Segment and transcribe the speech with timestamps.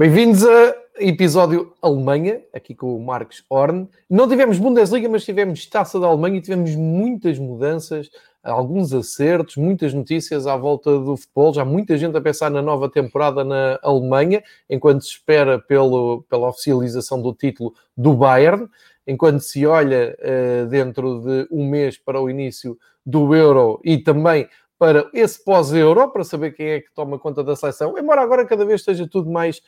[0.00, 3.86] Bem-vindos a episódio Alemanha, aqui com o Marcos Horn.
[4.08, 8.08] Não tivemos Bundesliga, mas tivemos Taça da Alemanha e tivemos muitas mudanças,
[8.42, 11.52] alguns acertos, muitas notícias à volta do futebol.
[11.52, 16.48] Já muita gente a pensar na nova temporada na Alemanha, enquanto se espera pelo, pela
[16.48, 18.70] oficialização do título do Bayern,
[19.06, 24.48] enquanto se olha uh, dentro de um mês para o início do Euro e também
[24.78, 28.64] para esse pós-Euro, para saber quem é que toma conta da seleção, embora agora cada
[28.64, 29.60] vez esteja tudo mais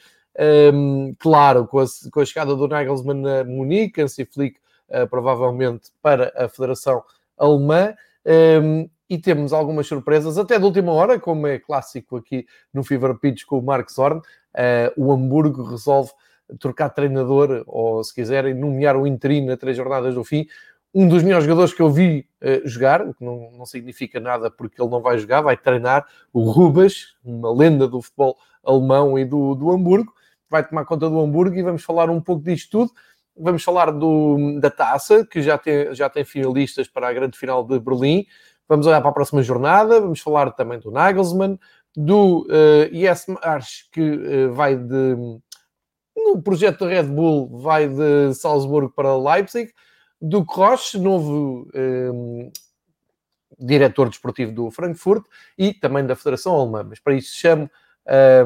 [0.74, 5.90] um, claro, com a, com a, chegada do Nagelsmann a Munique, Hansi Flick uh, provavelmente
[6.00, 7.02] para a Federação
[7.36, 7.94] Alemã,
[8.62, 13.14] um, e temos algumas surpresas, até de última hora, como é clássico aqui no Fever
[13.18, 14.22] Pitch com o Mark Zorn, uh,
[14.96, 16.10] o Hamburgo resolve
[16.58, 20.46] trocar treinador, ou se quiserem, nomear o interino a três jornadas do fim,
[20.94, 24.50] um dos melhores jogadores que eu vi uh, jogar, o que não, não, significa nada
[24.50, 29.24] porque ele não vai jogar, vai treinar o Rubas, uma lenda do futebol alemão e
[29.24, 30.12] do, do Hamburgo,
[30.52, 32.92] vai tomar conta do Hamburgo e vamos falar um pouco disto tudo.
[33.34, 37.64] Vamos falar do, da taça, que já tem, já tem finalistas para a grande final
[37.64, 38.26] de Berlim.
[38.68, 39.98] Vamos olhar para a próxima jornada.
[39.98, 41.58] Vamos falar também do Nagelsmann,
[41.96, 45.16] do uh, Yes March, que uh, vai de.
[46.14, 49.72] No projeto da Red Bull, vai de Salzburgo para Leipzig
[50.20, 52.52] do Kroos, novo um,
[53.58, 55.24] diretor desportivo do Frankfurt
[55.56, 56.84] e também da Federação Alemã.
[56.86, 57.70] Mas para isso chamo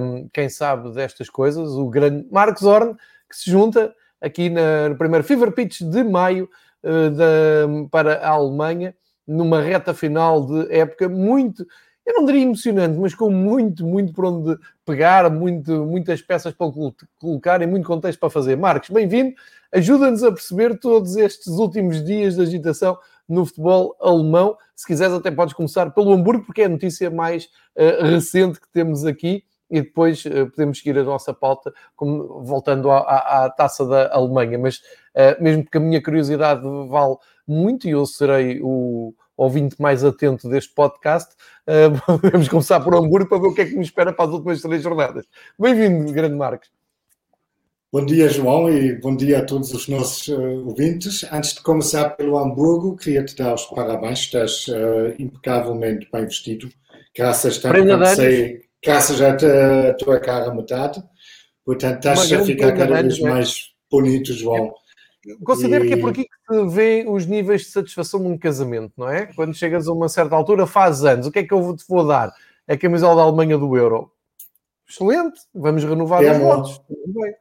[0.01, 2.95] um, quem sabe destas coisas, o grande Marcos Horn,
[3.29, 6.49] que se junta aqui na, no primeiro Fever Pitch de maio
[6.83, 8.95] uh, da, para a Alemanha,
[9.27, 11.67] numa reta final de época muito,
[12.05, 16.71] eu não diria emocionante, mas com muito, muito por onde pegar, muito, muitas peças para
[17.19, 18.57] colocar e muito contexto para fazer.
[18.57, 19.35] Marcos, bem-vindo
[19.73, 22.97] ajuda-nos a perceber todos estes últimos dias de agitação
[23.29, 24.57] no futebol alemão.
[24.75, 28.69] Se quiseres, até podes começar pelo Hamburgo, porque é a notícia mais uh, recente que
[28.69, 33.51] temos aqui, e depois uh, podemos seguir a nossa pauta, como, voltando à, à, à,
[33.51, 34.59] taça da Alemanha.
[34.59, 37.17] Mas uh, mesmo porque a minha curiosidade vale
[37.47, 41.35] muito, e eu serei o ouvinte mais atento deste podcast,
[42.33, 44.63] vamos começar por Hamburgo para ver o que é que me espera para as últimas
[44.63, 45.27] três jornadas.
[45.59, 46.71] Bem-vindo, grande Marcos.
[47.99, 51.25] Bom dia, João, e bom dia a todos os nossos uh, ouvintes.
[51.33, 56.69] Antes de começar pelo Hamburgo, queria te dar os parabéns, estás uh, impecavelmente bem vestido.
[57.17, 59.31] Graças, a sei, graças a,
[59.89, 61.03] a tua cara metade.
[61.65, 63.23] Portanto, estás a ficar cada vez é?
[63.23, 64.75] mais bonito, João.
[65.43, 65.89] Considero e...
[65.89, 69.25] que é por aqui que se vê os níveis de satisfação num casamento, não é?
[69.35, 72.07] Quando chegas a uma certa altura, faz anos, o que é que eu te vou
[72.07, 72.31] dar?
[72.69, 74.13] A camisola da Alemanha do Euro.
[74.87, 76.83] Excelente, vamos renovar é os votos.
[77.07, 77.33] bem.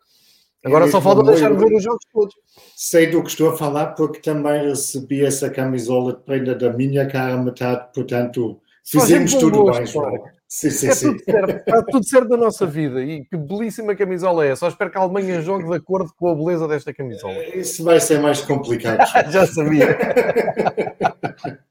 [0.65, 2.35] Agora só falta deixar de ver os jogos todos.
[2.75, 7.07] Sei do que estou a falar porque também recebi essa camisola de prenda da minha
[7.07, 10.23] cara metade, portanto fizemos tudo gosto, bem, João.
[10.47, 11.11] Sim, sim, é sim.
[11.11, 14.55] Tudo certo, está tudo certo da nossa vida e que belíssima camisola é.
[14.55, 17.43] Só espero que a Alemanha jogue de acordo com a beleza desta camisola.
[17.53, 19.05] Isso vai ser mais complicado.
[19.31, 19.97] Já sabia.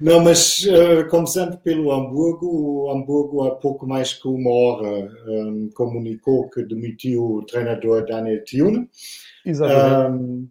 [0.00, 5.70] Não, mas uh, começando pelo Hamburgo, o Hamburgo há pouco mais que uma hora um,
[5.74, 8.88] comunicou que demitiu o treinador Daniel Thune.
[9.44, 10.22] Exatamente.
[10.22, 10.48] Um,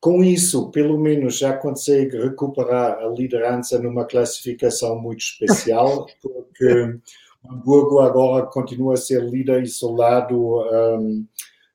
[0.00, 7.00] com isso, pelo menos já consegue recuperar a liderança numa classificação muito especial, porque
[7.42, 11.26] o Hamburgo agora continua a ser líder isolado um,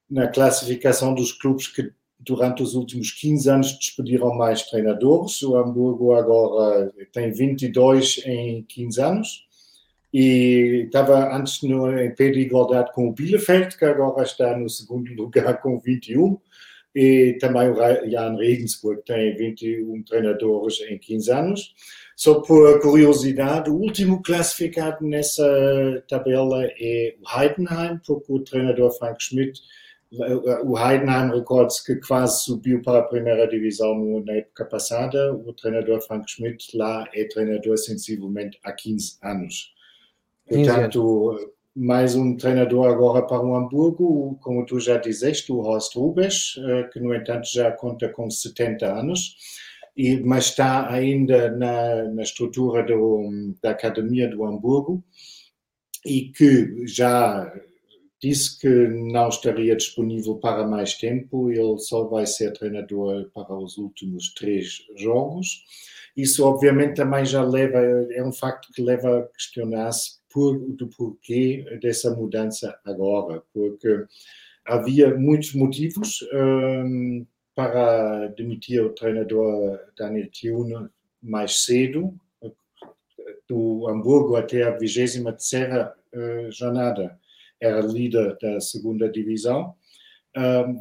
[0.09, 1.91] na classificação dos clubes que
[2.25, 5.41] durante os últimos 15 anos despediram mais treinadores.
[5.43, 9.47] O Hamburgo agora tem 22 em 15 anos
[10.13, 14.69] e estava antes no, em pé de igualdade com o Bielefeld, que agora está no
[14.69, 16.39] segundo lugar com 21.
[16.95, 21.73] E também o Jan Regensburg tem 21 treinadores em 15 anos.
[22.15, 25.43] Só por curiosidade, o último classificado nessa
[26.07, 29.59] tabela é o Heidenheim, porque o treinador Frank Schmidt
[30.63, 35.33] o Heidenheim recorda-se que quase subiu para a primeira divisão na época passada.
[35.33, 39.73] O treinador Frank Schmidt lá é treinador sensivelmente há 15 anos.
[40.47, 46.55] Portanto, mais um treinador agora para o Hamburgo, como tu já disseste, o Horst Rubes,
[46.57, 49.35] eh, que no entanto já conta com 70 anos,
[49.95, 55.03] e, mas está ainda na, na estrutura do, da academia do Hamburgo
[56.05, 57.51] e que já
[58.23, 63.77] disse que não estaria disponível para mais tempo, ele só vai ser treinador para os
[63.77, 65.65] últimos três jogos.
[66.15, 71.65] Isso, obviamente, também já leva, é um facto que leva a questionar-se por, do porquê
[71.81, 74.05] dessa mudança agora, porque
[74.65, 80.87] havia muitos motivos um, para demitir o treinador Daniel Thune
[81.21, 82.17] mais cedo,
[83.49, 87.19] do Hamburgo até a 23ª uh, jornada
[87.63, 89.73] era líder da segunda divisão,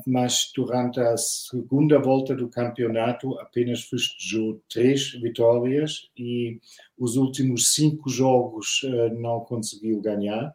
[0.06, 6.58] mas durante a segunda volta do campeonato apenas festejou três vitórias e
[6.98, 8.80] os últimos cinco jogos
[9.18, 10.54] não conseguiu ganhar.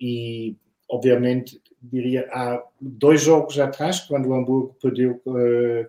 [0.00, 0.56] E,
[0.88, 5.20] obviamente, diria, há dois jogos atrás, quando o Hamburgo perdeu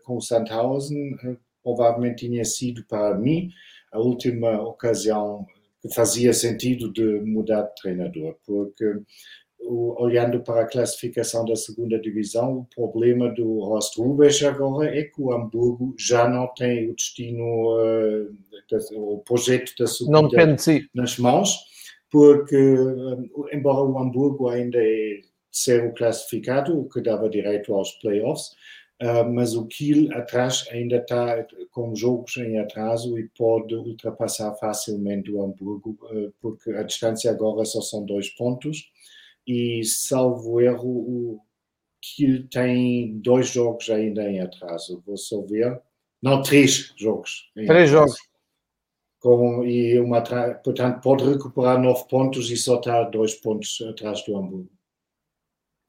[0.04, 1.16] com o Sandhausen,
[1.64, 3.52] provavelmente tinha sido para mim
[3.92, 5.46] a última ocasião
[5.82, 9.00] que fazia sentido de mudar de treinador, porque
[9.68, 15.22] olhando para a classificação da segunda divisão, o problema do Horst Rubesch agora é que
[15.22, 18.36] o Hamburgo já não tem o destino, uh,
[18.94, 20.90] o projeto da subida de si.
[20.94, 21.58] nas mãos,
[22.10, 25.22] porque, uh, embora o Hamburgo ainda é
[25.52, 28.52] ser classificado, o que dava direito aos playoffs,
[29.00, 35.32] Uh, mas o Kiel atrás ainda está com jogos em atraso e pode ultrapassar facilmente
[35.32, 38.90] o Hamburgo, uh, porque a distância agora só são dois pontos
[39.48, 41.42] e, salvo erro, o
[42.02, 45.02] Kiel tem dois jogos ainda em atraso.
[45.06, 45.82] Vou só ver.
[46.22, 47.50] Não, três jogos.
[47.56, 48.18] Três jogos.
[49.20, 54.38] Com, e uma, portanto, pode recuperar nove pontos e só está dois pontos atrás do
[54.38, 54.70] Hamburgo.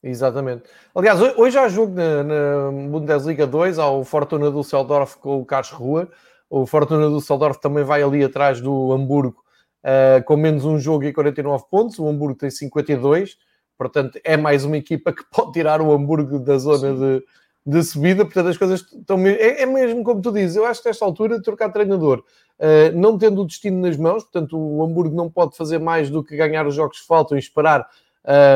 [0.03, 0.63] Exatamente.
[0.95, 6.09] Aliás, hoje há jogo na, na Bundesliga 2, ao Fortuna Düsseldorf com o Karlsruhe.
[6.49, 9.45] O Fortuna Düsseldorf também vai ali atrás do Hamburgo
[9.85, 11.99] uh, com menos um jogo e 49 pontos.
[11.99, 13.37] O Hamburgo tem 52,
[13.79, 17.25] portanto é mais uma equipa que pode tirar o Hamburgo da zona de,
[17.65, 18.25] de, subida.
[18.25, 20.57] Portanto, as coisas estão é, é, mesmo como tu dizes.
[20.57, 22.25] Eu acho que nesta altura trocar treinador,
[22.59, 26.25] uh, não tendo o destino nas mãos, portanto o Hamburgo não pode fazer mais do
[26.25, 27.89] que ganhar os jogos que faltam e esperar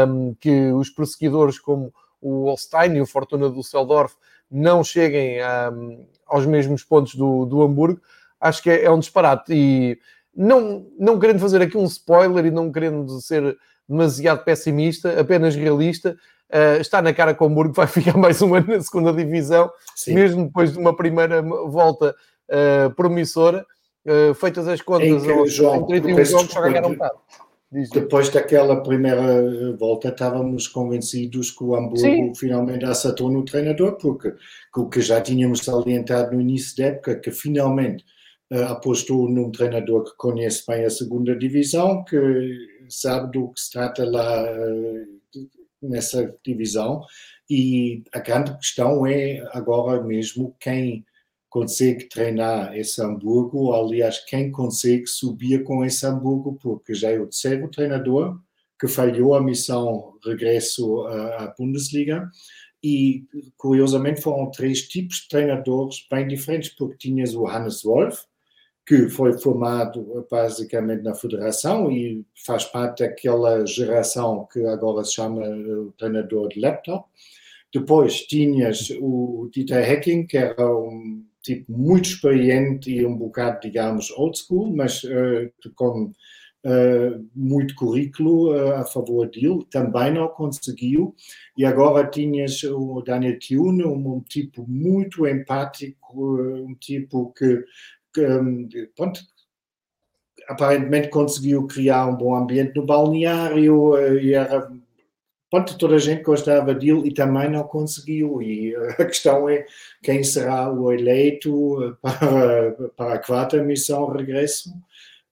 [0.09, 4.15] um, que os perseguidores como o Holstein e o Fortuna do Düsseldorf
[4.51, 5.39] não cheguem
[5.73, 8.01] um, aos mesmos pontos do, do Hamburgo,
[8.41, 9.53] acho que é, é, um disparate.
[9.53, 9.99] E
[10.35, 13.57] não, não querendo fazer aqui um spoiler e não querendo ser
[13.93, 16.17] demasiado pessimista, apenas realista,
[16.51, 19.71] uh, está na cara que o Hamburgo vai ficar mais um ano na segunda divisão,
[19.95, 20.15] Sim.
[20.15, 22.15] mesmo depois de uma primeira volta
[22.49, 23.65] uh, promissora.
[24.05, 26.97] Uh, feitas as contas, em, João, 31 jogos só ganharam.
[27.93, 32.35] Depois daquela primeira volta, estávamos convencidos que o Hamburgo Sim.
[32.35, 34.35] finalmente acertou no treinador, porque
[34.77, 38.05] o que já tínhamos salientado no início da época, que finalmente
[38.69, 42.19] apostou num treinador que conhece bem a segunda divisão, que
[42.89, 45.49] sabe do que se trata lá uh,
[45.83, 47.03] nessa divisão.
[47.49, 51.05] E a grande questão é agora mesmo quem
[51.49, 57.27] consegue treinar esse Hamburgo, aliás, quem consegue subir com esse Hamburgo, porque já é o
[57.27, 58.41] terceiro treinador
[58.81, 62.29] que falhou a missão regresso à Bundesliga.
[62.83, 63.25] E,
[63.57, 68.23] curiosamente, foram três tipos de treinadores bem diferentes, porque tinhas o Hannes Wolf,
[68.87, 75.43] que foi formado basicamente na federação e faz parte daquela geração que agora se chama
[75.49, 77.09] o treinador de laptop.
[77.73, 84.11] Depois tinhas o Dieter Hecking, que era um tipo muito experiente e um bocado, digamos,
[84.13, 86.13] old school, mas uh, com
[86.65, 91.15] uh, muito currículo uh, a favor dele, também não conseguiu.
[91.57, 97.65] E agora tinhas o Daniel Thune, um, um tipo muito empático, um tipo que,
[98.97, 99.21] pronto,
[100.49, 104.71] aparentemente conseguiu criar um bom ambiente no balneário e era
[105.53, 108.41] pronto, toda a gente gostava dele e também não conseguiu.
[108.41, 109.67] E eh, a questão é
[110.03, 114.71] quem será o eleito eh, para, para a quarta missão regresso.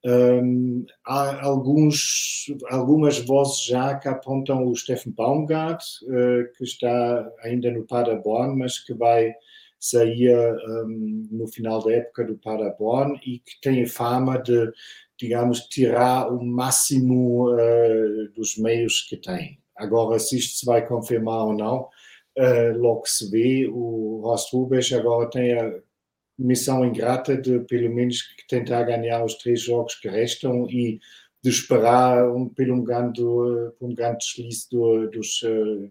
[0.04, 7.70] Um, há alguns, algumas vozes já que apontam o Stefan Baumgart, uh, que está ainda
[7.70, 9.34] no Paderborn, mas que vai
[9.80, 10.36] sair
[10.84, 14.70] um, no final da época do Paderborn e que tem fama de,
[15.18, 19.58] digamos, tirar o máximo uh, dos meios que tem.
[19.74, 21.88] Agora, se isto se vai confirmar ou não,
[22.38, 23.66] uh, logo se vê.
[23.66, 25.80] O Ross Rubens agora tem a
[26.38, 28.18] missão ingrata de, pelo menos,
[28.48, 31.00] tentar ganhar os três jogos que restam e
[31.42, 35.40] de esperar um, pelo um grande, um grande deslize do, dos,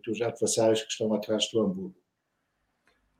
[0.06, 1.99] dos adversários que estão atrás do Hamburgo.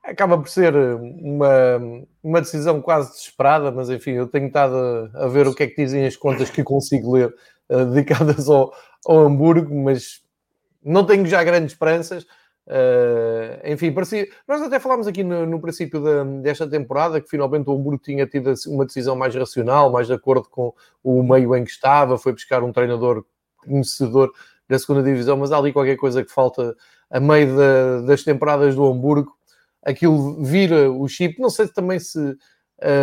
[0.02, 1.78] Acaba por ser uma,
[2.22, 5.76] uma decisão quase desesperada, mas enfim, eu tenho estado a, ver o que é que
[5.76, 7.34] dizem as contas que consigo ler
[7.68, 8.72] uh, dedicadas ao,
[9.06, 10.22] ao Hamburgo, mas
[10.82, 12.24] não tenho já grandes esperanças.
[12.66, 14.28] Uh, enfim, parecia...
[14.46, 18.26] nós até falámos aqui no, no princípio de, desta temporada que finalmente o Hamburgo tinha
[18.26, 22.32] tido uma decisão mais racional, mais de acordo com o meio em que estava, foi
[22.32, 23.24] buscar um treinador
[23.58, 24.30] conhecedor
[24.68, 26.76] da segunda divisão, mas há ali qualquer coisa que falta
[27.10, 29.36] a meio da, das temporadas do Hamburgo.
[29.82, 32.36] Aquilo vira o chip, não sei também se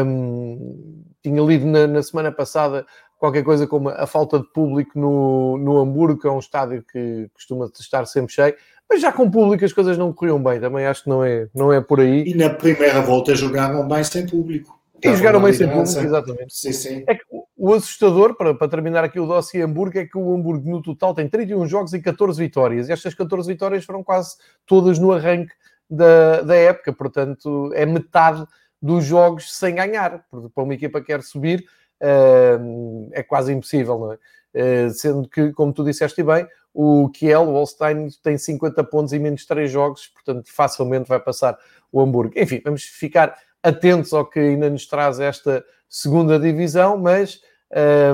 [0.06, 2.86] um, tinha lido na, na, semana passada
[3.18, 7.30] qualquer coisa como a falta de público no, no Hamburgo, que é um estádio que
[7.34, 8.56] costuma estar sempre cheio,
[8.90, 11.74] mas já com público as coisas não corriam bem, também acho que não é, não
[11.74, 12.24] é por aí.
[12.28, 14.78] E na primeira volta jogaram bem sem público.
[15.04, 16.56] E jogaram bem sem público, exatamente.
[16.56, 17.04] Sim, sim.
[17.08, 17.24] É que
[17.56, 21.14] o assustador, para, para terminar aqui o dossiê Hamburgo, é que o Hamburgo no total
[21.14, 22.90] tem 31 jogos e 14 vitórias.
[22.90, 25.54] E estas 14 vitórias foram quase todas no arranque
[25.90, 28.46] da, da época, portanto é metade
[28.82, 30.26] dos jogos sem ganhar.
[30.54, 31.66] Para uma equipa que quer subir,
[32.02, 34.18] uh, é quase impossível, não é?
[34.56, 39.20] Uh, sendo que, como tu disseste bem, o Kiel, o Holstein, tem 50 pontos e
[39.20, 41.58] menos 3 jogos, portanto facilmente vai passar
[41.92, 42.34] o Hamburgo.
[42.36, 47.42] Enfim, vamos ficar atentos ao que ainda nos traz esta segunda divisão, mas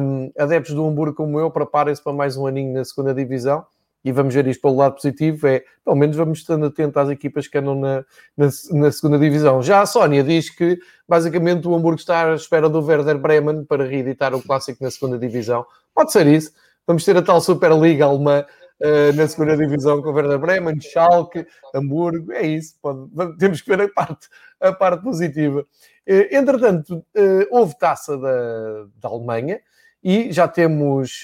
[0.01, 3.65] um, adeptos do Hamburgo como eu, preparem-se para mais um aninho na segunda divisão
[4.03, 7.48] e vamos ver isto pelo lado positivo, é pelo menos vamos estando atentos às equipas
[7.48, 8.05] que andam na,
[8.36, 9.62] na, na, segunda divisão.
[9.63, 13.86] Já a Sónia diz que basicamente o Hamburgo está à espera do Werder Bremen para
[13.86, 15.65] reeditar o clássico na segunda divisão.
[15.93, 16.51] Pode ser isso.
[16.86, 18.45] Vamos ter a tal Superliga alemã
[18.81, 22.33] uh, na segunda divisão com o Werder Bremen, Schalke, Hamburgo.
[22.33, 22.75] É isso.
[22.81, 24.27] Pode, temos que ver a parte,
[24.60, 25.62] a parte positiva.
[25.62, 29.62] Uh, entretanto, uh, houve taça da, da Alemanha
[30.03, 31.22] e já temos,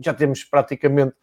[0.00, 1.14] já temos praticamente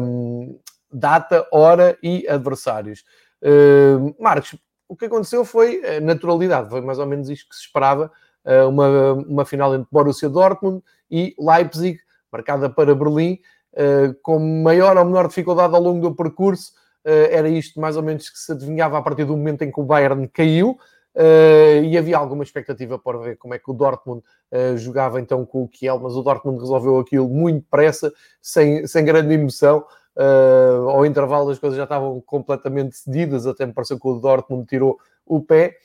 [0.00, 0.58] um,
[0.92, 3.04] data, hora e adversários.
[3.42, 4.56] Uh, Marcos,
[4.88, 8.10] o que aconteceu foi naturalidade, foi mais ou menos isto que se esperava,
[8.46, 11.98] uh, uma, uma final entre Borussia Dortmund e Leipzig,
[12.32, 13.38] marcada para Berlim,
[13.74, 16.72] uh, com maior ou menor dificuldade ao longo do percurso,
[17.04, 19.80] uh, era isto mais ou menos que se adivinhava a partir do momento em que
[19.80, 20.78] o Bayern caiu,
[21.16, 25.46] Uh, e havia alguma expectativa para ver como é que o Dortmund uh, jogava então
[25.46, 29.82] com o Kiel, mas o Dortmund resolveu aquilo muito depressa, sem, sem grande emoção.
[30.14, 34.66] Uh, ao intervalo as coisas já estavam completamente cedidas, até me pareceu que o Dortmund
[34.66, 35.78] tirou o pé.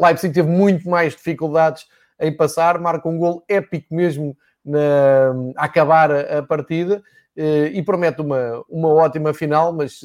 [0.00, 1.86] Leipzig teve muito mais dificuldades
[2.18, 7.02] em passar, marca um gol épico mesmo na, a acabar a, a partida
[7.36, 10.00] e promete uma, uma ótima final, mas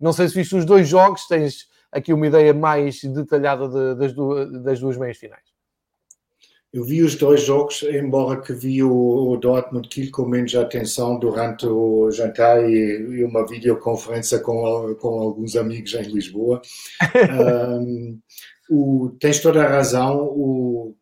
[0.00, 4.12] não sei se viste os dois jogos, tens aqui uma ideia mais detalhada de, das,
[4.12, 5.54] duas, das duas meias finais.
[6.74, 11.20] Eu vi os dois jogos, embora que vi o, o Dortmund Kiel com menos atenção
[11.20, 16.60] durante o jantar e, e uma videoconferência com, com alguns amigos em Lisboa.
[17.80, 18.18] um,
[18.68, 20.96] o, tens toda a razão, o,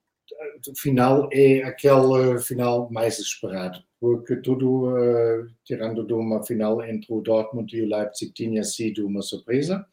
[0.68, 7.06] o, final é aquele final mais esperado, porque tudo, uh, tirando de uma final entre
[7.14, 9.87] o Dortmund e o Leipzig, tinha sido uma surpresa.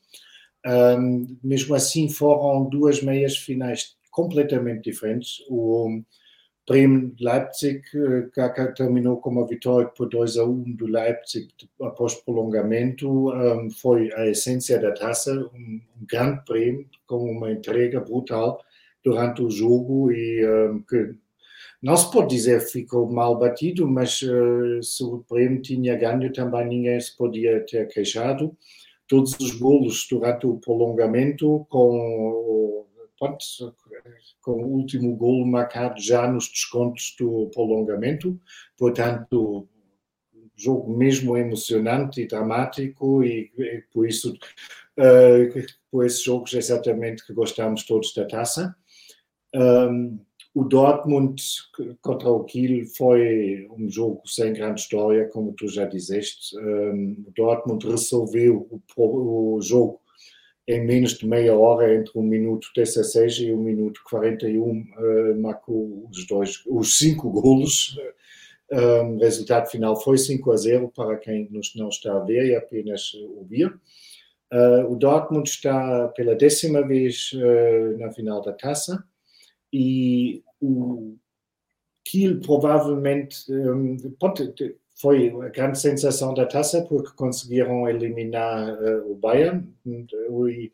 [0.65, 5.43] Um, mesmo assim, foram duas meias finais completamente diferentes.
[5.49, 6.01] O
[6.67, 11.47] Bremen Leipzig, que terminou com uma vitória por 2 a 1 do Leipzig
[11.81, 18.63] após prolongamento, um, foi a essência da taça, um, grande prêmio com uma entrega brutal
[19.03, 21.15] durante o jogo e um, que
[21.81, 26.67] não se pode dizer ficou mal batido, mas uh, se o Bremen tinha ganho também
[26.67, 28.55] ninguém se podia ter queixado
[29.09, 32.85] todos os golos durante o prolongamento, com,
[34.39, 38.39] com o último golo marcado já nos descontos do prolongamento.
[38.77, 39.67] Portanto,
[40.55, 47.33] jogo mesmo emocionante e dramático, e, e por isso, uh, por esses jogos, exatamente que
[47.33, 48.75] gostamos todos da taça.
[49.55, 50.19] Um,
[50.53, 51.41] o Dortmund
[52.01, 56.57] contra o Kiel foi um jogo sem grande história, como tu já disseste.
[56.57, 60.01] O Dortmund resolveu o, jogo
[60.67, 66.07] em menos de meia hora, entre um minuto 16 e um minuto 41, uh, marcou
[66.11, 67.97] os, dois, os cinco golos.
[68.71, 72.55] O resultado final foi 5 a 0 para quem nos não está a ver e
[72.55, 73.67] apenas ouvir.
[74.53, 79.03] Uh, o Dortmund está pela décima vez uh, na final da taça
[79.71, 81.15] e o
[82.05, 83.97] Kiel provavelmente um,
[84.99, 89.67] foi a grande sensação da taça porque conseguiram eliminar uh, o Bayern.
[89.85, 90.71] E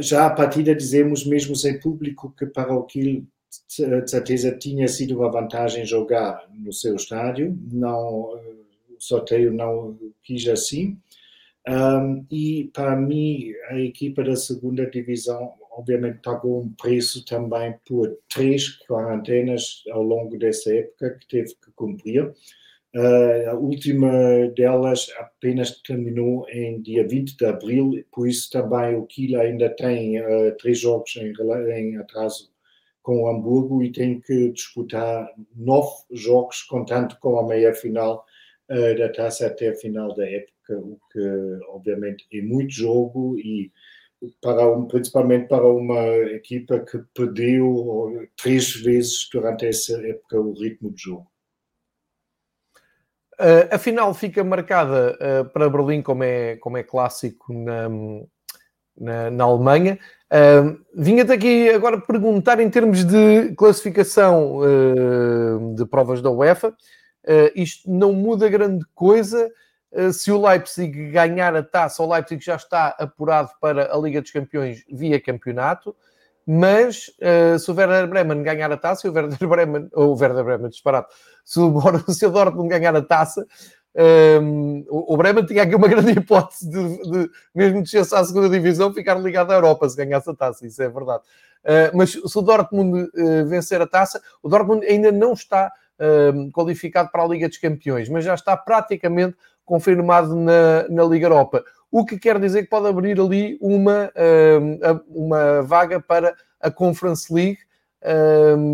[0.00, 3.22] já a partida dizemos mesmo sem público que para o Kiel
[3.68, 10.46] de certeza tinha sido uma vantagem jogar no seu estádio, não, o sorteio não quis
[10.48, 10.98] assim.
[11.68, 18.16] Um, e para mim, a equipa da segunda divisão obviamente pagou um preço também por
[18.28, 22.32] três quarentenas ao longo dessa época que teve que cumprir.
[22.94, 24.10] Uh, a última
[24.54, 30.20] delas apenas terminou em dia 20 de abril, por isso também o Kiel ainda tem
[30.20, 31.32] uh, três jogos em,
[31.70, 32.52] em, atraso
[33.02, 35.26] com o Hamburgo e tem que disputar
[35.56, 38.26] nove jogos, contando com a meia-final
[38.68, 41.20] uh, da taça até a final da época, o que
[41.68, 43.72] obviamente é muito jogo e
[44.40, 46.00] para um, principalmente para uma
[46.30, 51.32] equipa que perdeu três vezes durante essa época o ritmo de jogo.
[53.40, 57.88] Uh, a final fica marcada uh, para Berlim, como é, como é clássico na,
[58.96, 59.98] na, na Alemanha.
[60.30, 66.74] Uh, Vinha-te aqui agora perguntar em termos de classificação uh, de provas da UEFA.
[67.54, 69.48] Isto não muda grande coisa.
[70.12, 74.30] Se o Leipzig ganhar a taça, o Leipzig já está apurado para a Liga dos
[74.30, 75.94] Campeões via campeonato.
[76.44, 77.10] Mas
[77.60, 81.06] se o Werder Bremen ganhar a taça, o Werder Bremen, ou o Werder Bremen disparado,
[81.44, 83.46] se o Borussia Dortmund ganhar a taça,
[83.94, 88.92] um, o Bremen tinha aqui uma grande hipótese de, de mesmo descer-se à segunda divisão,
[88.92, 91.22] ficar ligado à Europa se ganhasse a taça, isso é verdade.
[91.62, 96.50] Uh, mas se o Dortmund uh, vencer a taça, o Dortmund ainda não está uh,
[96.52, 101.62] qualificado para a Liga dos Campeões, mas já está praticamente confirmado na, na Liga Europa.
[101.90, 104.10] O que quer dizer que pode abrir ali uma,
[105.08, 107.58] uma vaga para a Conference League,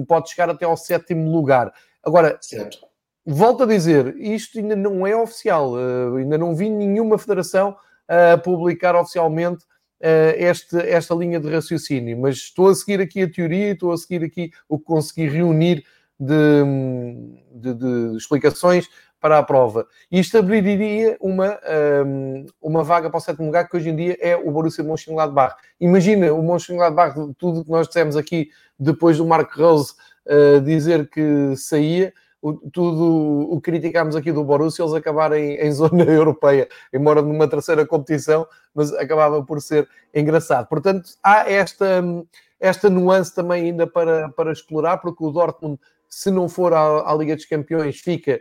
[0.07, 1.73] pode chegar até ao sétimo lugar.
[2.04, 2.88] Agora, certo
[3.30, 7.76] volto a dizer, isto ainda não é oficial, uh, ainda não vi nenhuma federação
[8.09, 9.64] a publicar oficialmente
[10.00, 13.99] uh, este, esta linha de raciocínio, mas estou a seguir aqui a teoria, estou a
[13.99, 15.84] seguir aqui o que consegui reunir
[16.19, 16.65] de,
[17.52, 18.89] de, de explicações
[19.21, 19.87] para a prova.
[20.11, 21.59] Isto abriria uma,
[22.07, 25.57] um, uma vaga para o sétimo lugar, que hoje em dia é o Borussia Mönchengladbach.
[25.81, 29.95] Imagina o Mönchengladbach, tudo que nós dissemos aqui depois do Mark Rose
[30.26, 36.04] uh, dizer que saía, o, tudo o criticámos aqui do Borussia, eles acabarem em zona
[36.07, 40.69] europeia, embora numa terceira competição, mas acabava por ser engraçado.
[40.69, 42.02] Portanto, há esta,
[42.61, 47.15] esta nuance também ainda para, para explorar, porque o Dortmund, se não for à, à
[47.15, 48.41] Liga dos Campeões, fica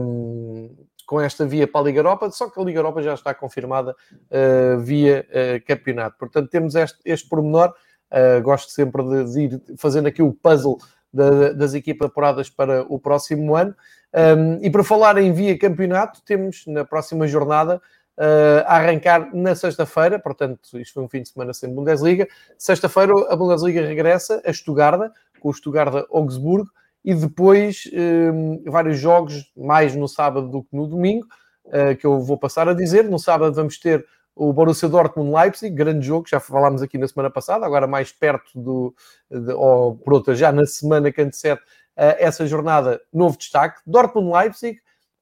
[0.00, 0.74] um,
[1.06, 3.94] com esta via para a Liga Europa, só que a Liga Europa já está confirmada
[4.10, 6.16] uh, via uh, campeonato.
[6.18, 7.74] Portanto, temos este, este pormenor.
[8.10, 10.78] Uh, gosto sempre de, de ir fazendo aqui o puzzle
[11.12, 13.74] da, das equipas apuradas para o próximo ano.
[14.14, 17.80] Um, e para falar em via campeonato, temos na próxima jornada
[18.18, 22.28] uh, a arrancar na sexta-feira, portanto, isto foi um fim de semana sem Bundesliga.
[22.58, 26.70] Sexta-feira a Bundesliga regressa a Estugarda, com o Estugarda Augsburgo,
[27.04, 31.26] e depois um, vários jogos, mais no sábado do que no domingo,
[31.66, 33.04] uh, que eu vou passar a dizer.
[33.04, 37.64] No sábado vamos ter o Borussia Dortmund-Leipzig, grande jogo, já falámos aqui na semana passada,
[37.64, 38.94] agora mais perto do,
[39.30, 44.80] de, ou por outra, já na semana que antecede uh, essa jornada, novo destaque, Dortmund-Leipzig,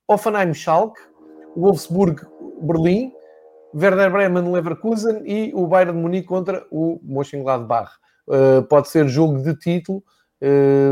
[0.09, 1.01] Offenheim-Schalke,
[1.57, 3.13] Wolfsburg-Berlim,
[3.75, 7.91] Werder Bremen-Leverkusen e o Bayern de Munique contra o Mönchengladbach.
[8.27, 10.03] Uh, pode ser jogo de título,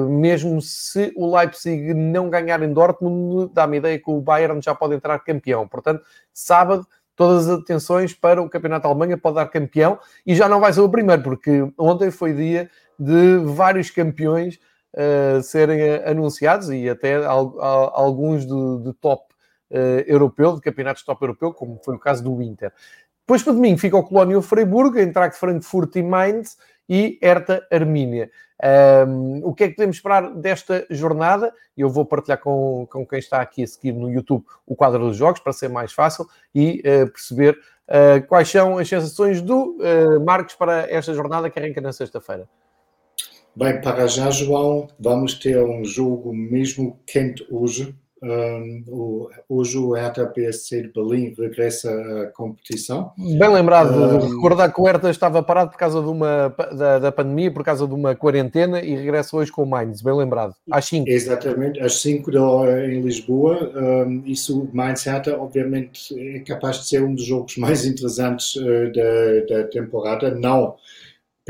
[0.09, 4.95] mesmo se o Leipzig não ganhar em Dortmund, dá-me ideia que o Bayern já pode
[4.95, 5.67] entrar campeão.
[5.67, 6.87] Portanto, sábado,
[7.17, 10.73] todas as atenções para o Campeonato da Alemanha, pode dar campeão, e já não vai
[10.73, 14.59] ser o primeiro, porque ontem foi dia de vários campeões
[14.95, 17.61] uh, serem eh, anunciados e até al
[17.95, 19.23] alguns de, de top
[19.71, 22.73] uh, europeu, de campeonatos top europeu, como foi o caso do Inter.
[23.31, 28.29] Depois, para domingo, fica o Colónio Freiburg, Eintracht Frankfurt e Mainz e Hertha Armínia.
[29.07, 31.55] Um, o que é que podemos esperar desta jornada?
[31.79, 35.17] Eu vou partilhar com, com quem está aqui a seguir no YouTube o quadro dos
[35.17, 40.19] jogos para ser mais fácil e uh, perceber uh, quais são as sensações do uh,
[40.27, 42.49] Marcos para esta jornada que arranca na sexta-feira.
[43.55, 47.95] Bem, para já, João, vamos ter um jogo mesmo quente hoje.
[48.23, 53.13] Um, hoje o Hertha PSC de Berlim regressa à competição.
[53.17, 57.13] Bem lembrado, um, recordar que o Hertha estava parado por causa de uma, da, da,
[57.13, 60.85] pandemia, por causa de uma quarentena e regressa hoje com o Mainz, bem lembrado, às
[60.87, 61.09] 5.
[61.09, 63.73] Exatamente, às 5 da hora em Lisboa.
[63.75, 68.93] Um, isso, Mainz Hertha, obviamente, é capaz de ser um dos jogos mais interessantes uh,
[68.93, 70.77] da, da temporada, não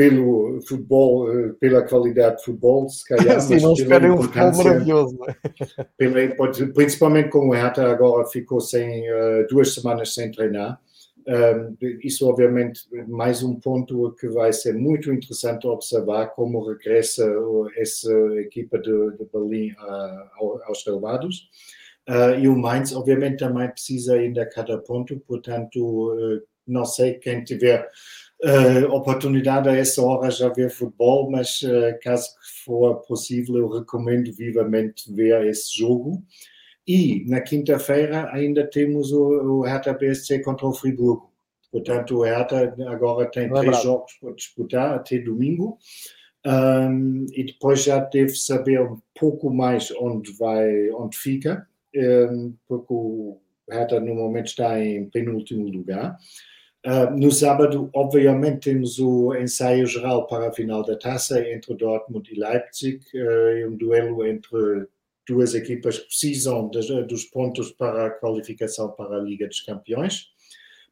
[0.00, 3.38] pelo futebol, eh, pela qualidade de futebol, se calhar.
[3.42, 5.18] Sim, não esperem um futebol maravilhoso.
[5.28, 5.84] É?
[5.98, 10.80] Pela, principalmente como o Hertha agora ficou sem, uh, duas semanas sem treinar.
[11.28, 17.30] Um, isso, obviamente, mais um ponto que vai ser muito interessante observar como regressa
[17.76, 21.50] essa equipa de, de Berlim uh, aos relevados.
[22.08, 27.86] Uh, e o Mainz, obviamente, também precisa ainda cada ponto, portanto, não sei quem tiver
[28.44, 32.28] uh, oportunidade a essa hora já ver futebol, mas uh, caso
[32.64, 36.22] for possível, eu recomendo vivamente ver esse jogo.
[36.86, 41.30] E na quinta-feira ainda temos o, o Hertha BSC contra o Friburgo.
[41.70, 43.62] Portanto, o Hertha agora tem Lembrado.
[43.62, 45.78] três jogos para disputar até domingo.
[46.44, 52.92] Um, e depois já deve saber um pouco mais onde vai, onde fica, um, porque
[52.92, 53.38] o
[53.70, 56.16] Hertha no momento está em penúltimo lugar.
[56.86, 62.32] Uh, no sábado, obviamente, temos o ensaio geral para a final da taça entre Dortmund
[62.32, 64.86] e Leipzig, uh, um duelo entre
[65.28, 70.28] duas equipas que precisam de, dos pontos para a qualificação para a Liga dos Campeões.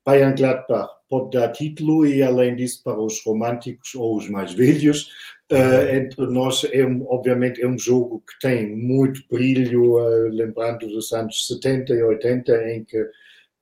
[0.05, 5.11] Bayern Gladbach pode dar título e, além disso, para os românticos ou os mais velhos,
[5.51, 9.97] uh, entre nós, é um, obviamente, é um jogo que tem muito brilho,
[10.29, 13.09] lembrando dos anos 70 e 80, em que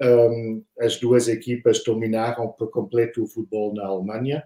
[0.02, 4.44] um, as duas equipas dominaram por completo o futebol na Alemanha.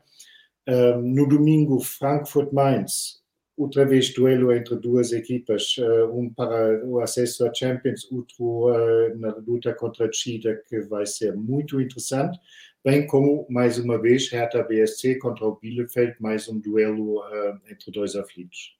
[0.68, 3.20] Um, no domingo, Frankfurt-Mainz,
[3.56, 9.18] outra vez duelo entre duas equipas, uh, um para o acesso à Champions, outro uh,
[9.18, 12.38] na luta contra a Chida, que vai ser muito interessante,
[12.84, 17.90] bem como, mais uma vez, Hertha BSC contra o Bielefeld, mais um duelo uh, entre
[17.90, 18.79] dois aflitos.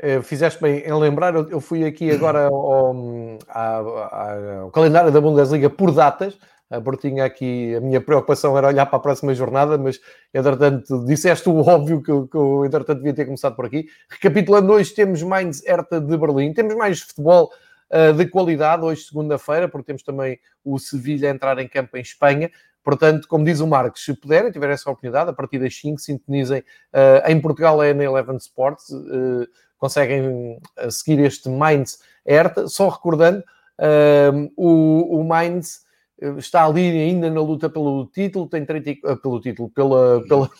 [0.00, 5.68] Eh, fizeste bem em lembrar, eu fui aqui agora ao, ao, ao, calendário da Bundesliga
[5.68, 6.38] por datas,
[6.84, 9.98] porque tinha aqui a minha preocupação era olhar para a próxima jornada, mas
[10.32, 13.86] entretanto disseste o óbvio que, que eu entretanto devia ter começado por aqui.
[14.08, 17.50] Recapitulando, hoje temos Mainz Hertha de Berlim, temos mais futebol
[17.90, 22.50] uh, de qualidade hoje, segunda-feira, porque temos também o Sevilha entrar em campo em Espanha.
[22.84, 26.60] Portanto, como diz o Marcos, se puderem, tiverem essa oportunidade, a partir das 5, sintonizem.
[26.92, 28.90] Uh, em Portugal é na Eleven Sports.
[28.90, 29.46] Uh,
[29.78, 32.68] conseguem eh, seguir este Mainz Hertha.
[32.68, 33.42] Só recordando,
[33.78, 35.80] uh, o, o Mainz
[36.20, 40.50] eh, está ali ainda na luta pelo título, tem 30, pelo título, pela, pela,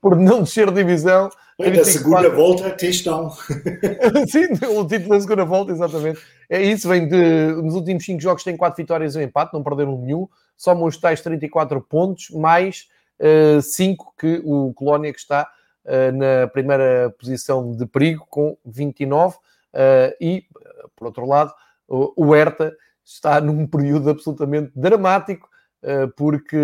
[0.00, 1.28] por não descer de divisão.
[1.58, 3.30] Na segunda volta estão.
[4.28, 6.20] Sim, o título da segunda volta, exatamente.
[6.48, 7.52] É isso, vem de.
[7.62, 10.26] Nos últimos 5 jogos tem 4 vitórias e um empate, não perderam nenhum.
[10.56, 12.88] Somam os tais 34 pontos, mais
[13.62, 15.59] 5 uh, que o Colónia que está eh,
[16.12, 19.36] na primeira posição de perigo, com 29,
[19.72, 20.44] eh, e,
[20.96, 21.52] por outro lado,
[21.88, 22.72] o Hertha
[23.04, 25.49] está num período absolutamente dramático, eh,
[26.16, 26.56] porque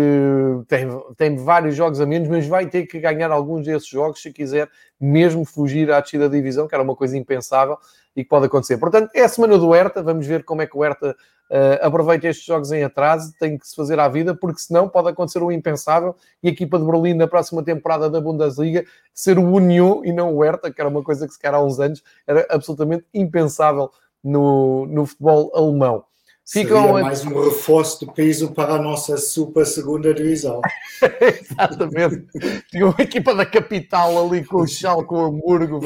[0.67, 4.31] tem, tem vários jogos a menos, mas vai ter que ganhar alguns desses jogos se
[4.31, 7.77] quiser mesmo fugir à descida da divisão, que era uma coisa impensável
[8.15, 8.77] e que pode acontecer.
[8.77, 11.15] Portanto, é a semana do Hertha, vamos ver como é que o Hertha
[11.49, 15.09] uh, aproveita estes jogos em atraso, tem que se fazer à vida, porque senão pode
[15.09, 19.43] acontecer o impensável e a equipa de Berlim na próxima temporada da Bundesliga ser o
[19.43, 22.03] Union e não o Hertha, que era uma coisa que se calhar há uns anos
[22.25, 23.91] era absolutamente impensável
[24.23, 26.03] no, no futebol alemão.
[26.49, 30.61] Ficam Seria mais um reforço de peso para a nossa super segunda divisão.
[31.19, 32.25] Exatamente.
[32.71, 35.81] Tinha uma equipa da capital ali com o Schalke, com o Hamburgo.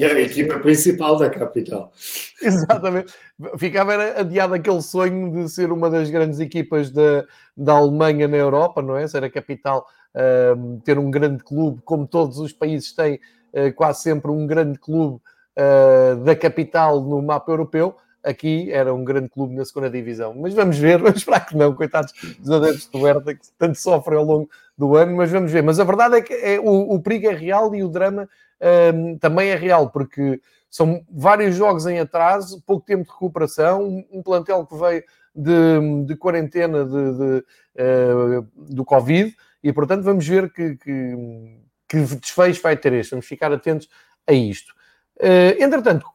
[0.00, 1.92] E a equipa principal da capital.
[2.42, 3.14] Exatamente.
[3.56, 7.24] Ficava adiado aquele sonho de ser uma das grandes equipas da,
[7.56, 9.06] da Alemanha na Europa, não é?
[9.06, 9.86] Ser a capital,
[10.16, 13.20] uh, ter um grande clube, como todos os países têm
[13.52, 15.20] uh, quase sempre um grande clube
[15.56, 20.34] uh, da capital no mapa europeu aqui era um grande clube na segunda divisão.
[20.34, 24.18] Mas vamos ver, vamos esperar que não, coitados dos adeptos do Hertha, que tanto sofrem
[24.18, 25.62] ao longo do ano, mas vamos ver.
[25.62, 28.28] Mas a verdade é que é, o, o perigo é real e o drama
[28.94, 34.22] um, também é real, porque são vários jogos em atraso, pouco tempo de recuperação, um,
[34.22, 35.04] plantel que veio
[35.34, 37.44] de, de quarentena de, de,
[37.78, 41.14] uh, do Covid, e portanto vamos ver que, que,
[41.88, 43.10] que desfecho vai ter este.
[43.10, 43.88] Vamos ficar atentos
[44.26, 44.72] a isto.
[45.18, 46.06] Uh, entretanto,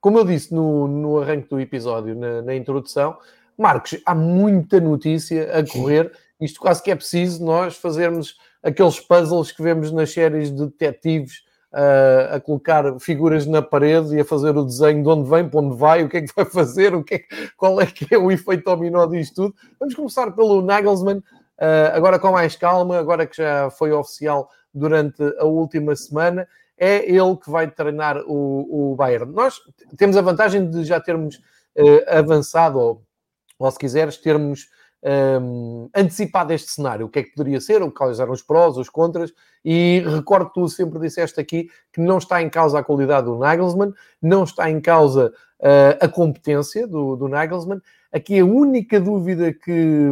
[0.00, 3.16] como eu disse no, no arranque do episódio, na, na introdução,
[3.56, 6.12] Marcos, há muita notícia a correr.
[6.40, 11.42] Isto quase que é preciso nós fazermos aqueles puzzles que vemos nas séries de detetives
[11.72, 15.60] uh, a colocar figuras na parede e a fazer o desenho de onde vem, para
[15.60, 17.22] onde vai, o que é que vai fazer, o que é,
[17.56, 19.54] qual é que é o efeito dominó disto tudo.
[19.80, 21.24] Vamos começar pelo Nagelsmann, uh,
[21.92, 26.46] agora com mais calma, agora que já foi oficial durante a última semana
[26.78, 29.32] é ele que vai treinar o, o Bayern.
[29.32, 29.60] Nós
[29.96, 33.02] temos a vantagem de já termos uh, avançado, ou,
[33.58, 34.68] ou, se quiseres, termos
[35.02, 37.06] um, ehm, antecipado este cenário.
[37.06, 39.32] O que é que poderia ser, quais eram os prós, os contras,
[39.64, 43.36] e recordo que tu sempre disseste aqui que não está em causa a qualidade do
[43.36, 47.80] Nagelsmann, não está em causa uh, a competência do, do Nagelsmann.
[48.12, 50.10] Aqui a única dúvida que,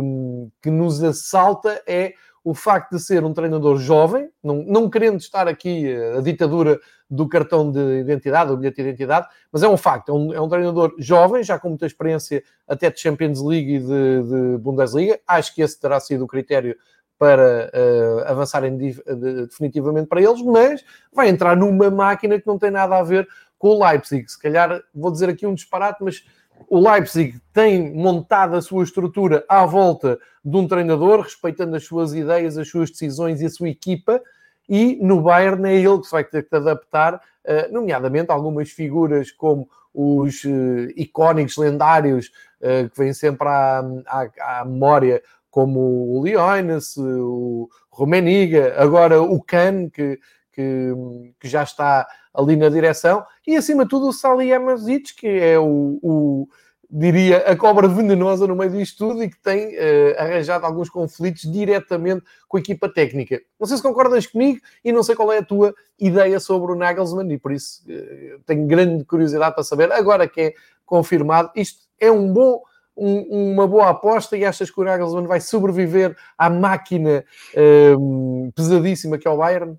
[0.61, 2.15] que nos assalta é
[2.47, 6.79] o facto de ser um treinador jovem, não, não querendo estar aqui a ditadura
[7.11, 10.41] do cartão de identidade, do bilhete de identidade, mas é um facto, é um, é
[10.41, 15.19] um treinador jovem, já com muita experiência até de Champions League e de, de Bundesliga.
[15.27, 16.77] Acho que esse terá sido o critério
[17.19, 22.61] para uh, avançarem de, de, definitivamente para eles, mas vai entrar numa máquina que não
[22.61, 23.27] tem nada a ver
[23.59, 24.31] com o Leipzig.
[24.31, 26.23] Se calhar vou dizer aqui um disparate, mas
[26.69, 32.15] o Leipzig tem montado a sua estrutura à volta de um treinador, respeitando as suas
[32.15, 34.21] ideias, as suas decisões e a sua equipa,
[34.69, 39.69] e no Bayern é ele que vai ter que adaptar, eh, nomeadamente algumas figuras como
[39.95, 45.81] os eh, icónicos lendários eh, que vêm sempre à, à, à memória, como
[46.17, 50.19] o Leones, o Romeniga, agora o Can, que,
[50.57, 50.93] que,
[51.39, 55.59] que, já está ali na direção, e acima de tudo o Sali Amazic, que é
[55.59, 56.49] o, o
[56.91, 61.43] diria, a cobra venenosa no meio disto tudo e que tem uh, arranjado alguns conflitos
[61.51, 63.41] diretamente com a equipa técnica.
[63.61, 66.75] Não sei se concordas comigo e não sei qual é a tua ideia sobre o
[66.75, 71.85] Nagelsmann e por isso uh, tenho grande curiosidade para saber, agora que é confirmado, isto
[72.01, 72.63] é um bom,
[72.97, 79.19] um, uma boa aposta e achas que o Nagelsmann vai sobreviver à máquina uh, pesadíssima
[79.19, 79.77] que é o Bayern?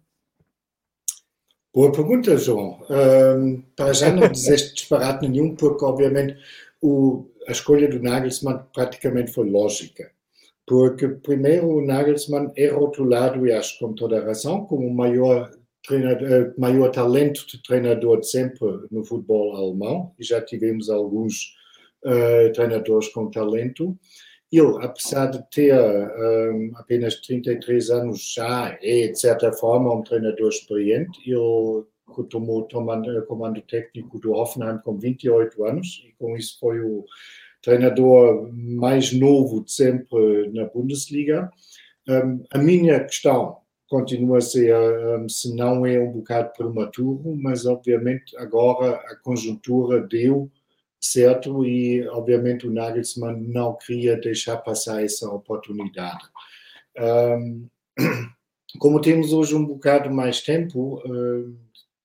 [1.74, 2.80] Boa pergunta, João.
[2.90, 6.38] Um, para já não dizeste disparate nenhum, porque obviamente
[6.82, 10.12] o, a escolha do Nagelsmann praticamente foi lógica.
[10.66, 15.50] Porque, primeiro, o Nagelsmann é rotulado, e acho com toda a razão, como o maior,
[15.88, 21.56] treinador, maior talento de treinador de sempre no futebol alemão, e já tivemos alguns
[22.04, 23.98] uh, treinadores com talento.
[24.52, 30.50] Ele, apesar de ter um, apenas 33 anos, já é, de certa forma, um treinador
[30.50, 31.20] experiente.
[31.26, 31.84] Ele
[32.30, 37.06] tomou tomando comando técnico do Hoffenheim com 28 anos e com isso foi o
[37.62, 41.52] treinador mais novo de sempre na Bundesliga.
[42.08, 43.58] Um, a minha questão
[43.90, 50.02] continua a ser um, se não é um bocado prematuro, mas obviamente agora a conjuntura
[50.02, 50.50] deu
[51.12, 56.26] certo e obviamente o Nagelsmann não queria deixar passar essa oportunidade.
[58.80, 61.02] Como temos hoje um bocado mais tempo,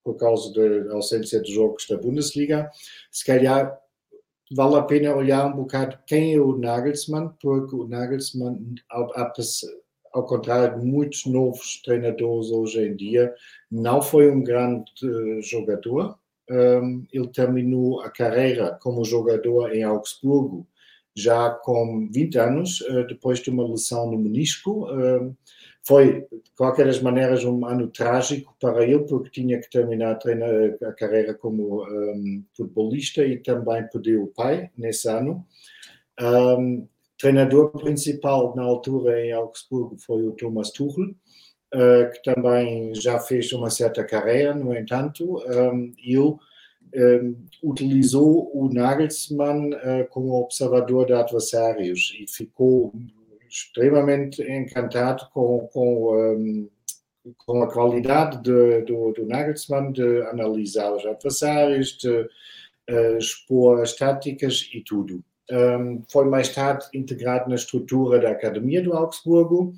[0.03, 2.71] por causa da ausência de jogos da Bundesliga,
[3.11, 3.79] se calhar
[4.55, 9.11] vale a pena olhar um bocado quem é o Nagelsmann, porque o Nagelsmann, ao,
[10.13, 13.35] ao contrário de muitos novos treinadores hoje em dia,
[13.71, 14.91] não foi um grande
[15.41, 16.19] jogador.
[17.13, 20.67] Ele terminou a carreira como jogador em Augsburgo
[21.15, 24.87] já com 20 anos, eh, depois de uma lesão no menisco.
[25.85, 30.89] Foi, de qualquer das maneiras, um ano trágico para ele, porque tinha que terminar a,
[30.89, 35.45] a carreira como um, futebolista e também perdeu o pai nesse ano.
[36.21, 36.87] Um,
[37.19, 41.15] treinador principal na altura em Augsburgo foi o Thomas Tuchel,
[42.13, 45.43] que também já fez uma certa carreira, no entanto,
[45.99, 46.37] ele
[46.95, 52.93] um, utilizou o Nagelsmann uh, como observador de adversários e ficou
[53.49, 56.69] extremamente encantado com, com, um,
[57.39, 63.95] com a qualidade de, do, do Nagelsmann de analisar os adversários, de uh, expor as
[63.95, 65.23] táticas e tudo.
[66.11, 69.75] Foi mais tarde integrado na estrutura da Academia do Augsburgo,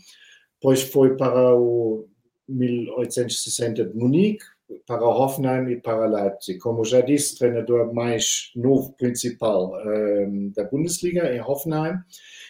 [0.64, 2.08] depois foi para o
[2.48, 4.42] 1860 de Munique,
[4.86, 6.58] para Hoffenheim e para Leipzig.
[6.58, 11.98] Como já disse, treinador mais novo principal um, da Bundesliga em Hoffenheim.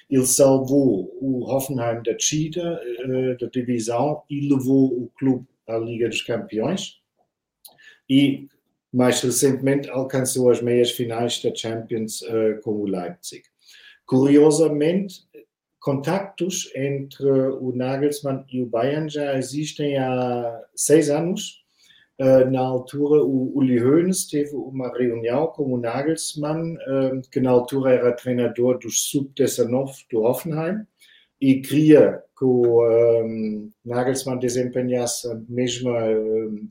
[0.09, 6.09] Ele salvou o Hoffenheim da Chita, uh, da divisão, e levou o clube à Liga
[6.09, 7.00] dos Campeões.
[8.09, 8.46] E,
[8.92, 13.42] mais recentemente, alcançou as meias finais da Champions uh, com o Leipzig.
[14.07, 15.24] Curiosamente,
[15.84, 21.62] contactos entre o Nagelsmann e o Bayern já existem há seis anos
[22.16, 27.50] äh, na altura, o Uli Hoeneß teve uma reunião com o Nagelsmann, äh, que na
[27.50, 30.86] altura era treinador dos Sub-19 do Hoffenheim,
[31.38, 32.82] e queria que o
[33.22, 35.98] um, Nagelsmann desempenhasse a mesma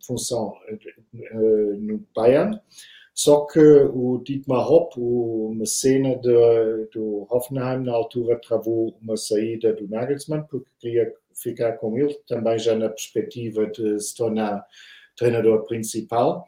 [0.08, 0.56] função
[1.14, 2.60] uh, no Bayern.
[3.14, 9.88] Só que o Dietmar Hopp, o mecena do Hoffenheim, na altura travou uma saída do
[9.88, 14.66] Nagelsmann, porque queria ficar com ele, também já na perspectiva de se tornar
[15.16, 16.48] treinador principal,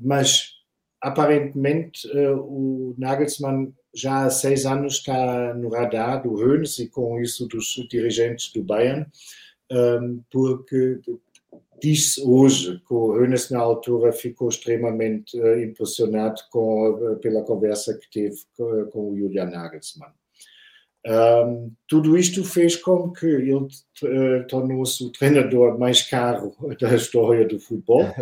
[0.00, 0.54] mas
[1.00, 7.20] aparentemente eh, o Nagelsmann já há seis anos está no radar do Hoeneß e com
[7.20, 9.06] isso dos dirigentes do Bayern,
[10.30, 11.00] porque
[11.80, 18.10] diz hoje que o Hoeneß na altura ficou extremamente eh, impressionado com, pela conversa que
[18.10, 18.38] teve
[18.90, 20.12] com o Julian Nagelsmann.
[21.06, 27.46] Um, tudo isto fez com que ele uh, tornou-se o treinador mais caro da história
[27.46, 28.04] do futebol.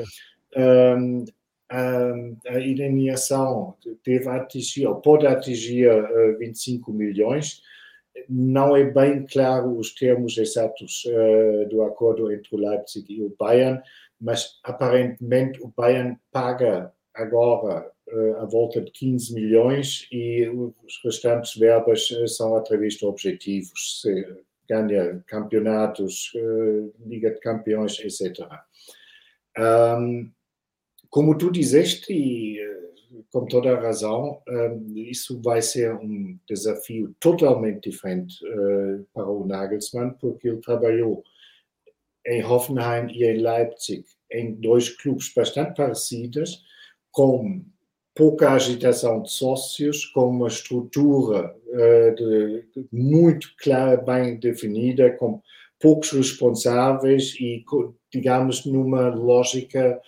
[0.59, 1.27] Um,
[1.71, 2.59] um, a
[3.11, 7.61] a pode atingir uh, 25 milhões.
[8.29, 13.35] Não é bem claro os termos exatos uh, do acordo entre o Leipzig e o
[13.39, 13.81] Bayern,
[14.21, 17.91] mas aparentemente o Bayern paga agora
[18.41, 24.03] a volta de 15 milhões e os restantes verbas eh, são através de objetivos,
[24.69, 28.47] ganha campeonatos, eh, Liga de Campeões, etc.
[31.11, 32.86] como tu disseste, e eh,
[33.33, 34.41] com toda a razão,
[34.95, 38.37] isso vai ser um desafio totalmente diferente
[39.13, 41.23] para o Nagelsmann, porque ele trabalhou
[42.27, 46.63] em Hoffenheim e em Leipzig, em dois clubes bastante parecidos,
[47.13, 47.65] com
[48.15, 51.55] pouca agitação de sócios, com uma estrutura
[52.17, 55.41] de, de muito clara, bem definida, com
[55.79, 57.65] poucos responsáveis e,
[58.11, 60.01] digamos, numa lógica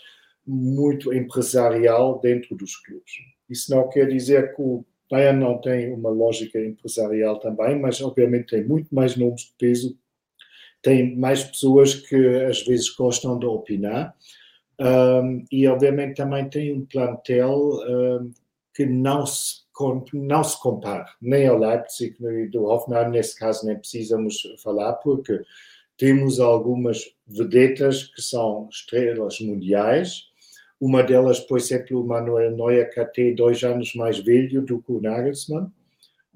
[0.49, 3.13] muito empresarial dentro dos clubes.
[3.49, 8.49] Isso não quer dizer que o Bayern não tem uma lógica empresarial também, mas obviamente
[8.49, 9.99] tem muito mais nomes de peso,
[10.83, 14.15] tem mais pessoas que às vezes gostam de opinar
[14.81, 18.31] um, e obviamente também tem um plantel um,
[18.75, 19.63] que não se,
[20.13, 25.43] não se compara nem ao Leipzig nem do Hoffenheim, nesse caso nem precisamos falar, porque
[25.97, 30.28] temos algumas vedetas que são estrelas mundiais.
[30.81, 35.01] Uma delas, por exemplo, o Manuel Neuer, até dois anos mais velho do que o
[35.01, 35.73] Nagelsmann.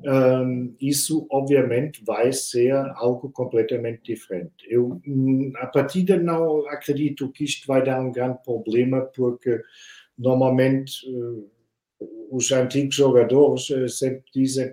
[0.04, 4.52] Um, isso, obviamente, vai ser algo completamente diferente.
[4.68, 5.00] Eu,
[5.56, 9.60] a partida, não acredito que isto vai dar um grande problema, porque
[10.18, 11.48] normalmente uh,
[12.30, 14.72] os antigos jogadores uh, sempre dizem: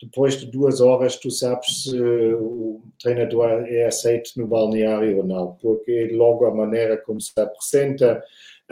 [0.00, 5.24] depois de duas horas, tu sabes se uh, o treinador é aceito no balneário ou
[5.24, 8.22] não, porque é logo a maneira como se apresenta,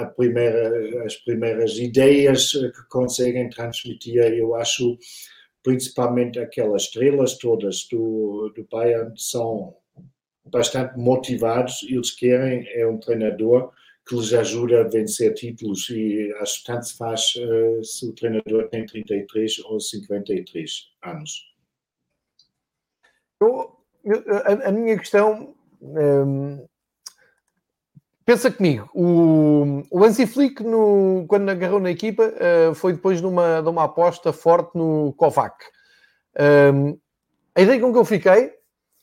[0.07, 4.99] primeira, as primeiras ideias que conseguem transmitir, eu acho
[5.63, 9.77] principalmente aquelas estrelas todas do, do Bayern são
[10.47, 13.73] bastante motivados, eles querem é um treinador
[14.07, 18.15] que lhes ajuda a vencer títulos e acho que tanto se faz uh, se o
[18.15, 20.71] treinador tem 33 ou 53
[21.05, 21.55] anos.
[23.41, 23.77] Eu,
[24.47, 26.67] a, a, minha questão um,
[28.29, 33.63] pensa comigo, o, o Flick, no, quando agarrou na equipa, uh, foi depois de uma,
[33.63, 35.57] de uma aposta forte no Kovac.
[36.39, 36.99] Um,
[37.55, 38.53] a ideia com que eu fiquei,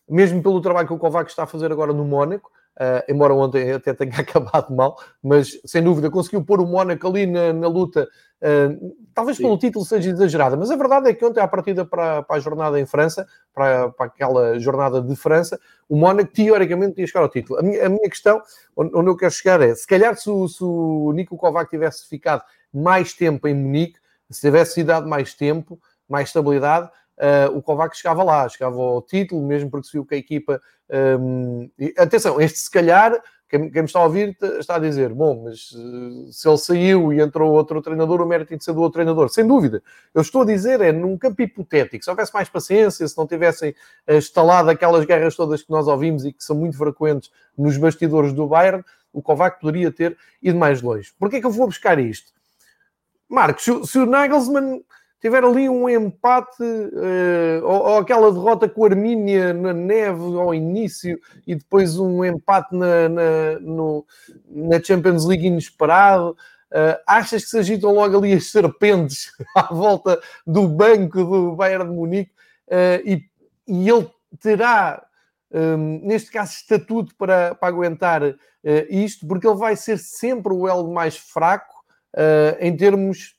[0.08, 3.72] mesmo pelo trabalho que o Kovac está a fazer agora no Mónaco, Uh, embora ontem
[3.72, 8.08] até tenha acabado mal, mas sem dúvida conseguiu pôr o Mónaco ali na, na luta.
[8.42, 9.44] Uh, talvez Sim.
[9.44, 12.40] pelo título seja exagerada, mas a verdade é que ontem, à partida para, para a
[12.40, 15.58] jornada em França, para, para aquela jornada de França,
[15.88, 17.60] o Mónaco teoricamente ia chegar ao título.
[17.60, 18.42] A minha, a minha questão,
[18.76, 22.08] onde, onde, eu quero chegar é: se calhar se o, se o Nico Kovac tivesse
[22.10, 26.90] ficado mais tempo em Munique, se tivesse dado mais tempo, mais estabilidade,
[27.54, 30.62] o Kovac chegava lá, chegava ao título, mesmo porque se viu que a equipa.
[31.20, 35.44] Um, e, atenção, este se calhar, quem, me está a ouvir está a dizer: bom,
[35.46, 38.96] mas uh, se ele saiu e entrou outro treinador, o mérito de ser do outro
[38.96, 39.30] treinador.
[39.30, 39.82] Sem dúvida.
[40.14, 43.74] Eu estou a dizer, é num campo hipotético, se houvesse mais paciência, se não tivessem
[44.10, 48.48] instalado aquelas guerras todas que nós ouvimos e que são muito frequentes nos bastidores do
[48.48, 51.14] Bayern, o Kovac poderia ter ido mais longe.
[51.18, 52.34] Porquê é que eu vou buscar isto?
[53.30, 54.84] Marcos, se o Nagelsmann
[55.26, 60.54] tiver ali um empate uh, ou, ou, aquela derrota com a Armínia na neve ao
[60.54, 64.06] início e depois um empate na, na, no,
[64.48, 66.38] na Champions League inesperado.
[66.72, 71.86] Uh, achas que se agitam logo ali as serpentes à volta do banco do Bayern
[71.86, 72.32] de Munique
[72.68, 73.26] uh, e,
[73.68, 74.08] e, ele
[74.40, 75.04] terá,
[75.52, 78.36] um, neste caso, estatuto para, para aguentar uh,
[78.90, 81.74] isto, porque ele vai ser sempre o elo mais fraco
[82.62, 83.36] em termos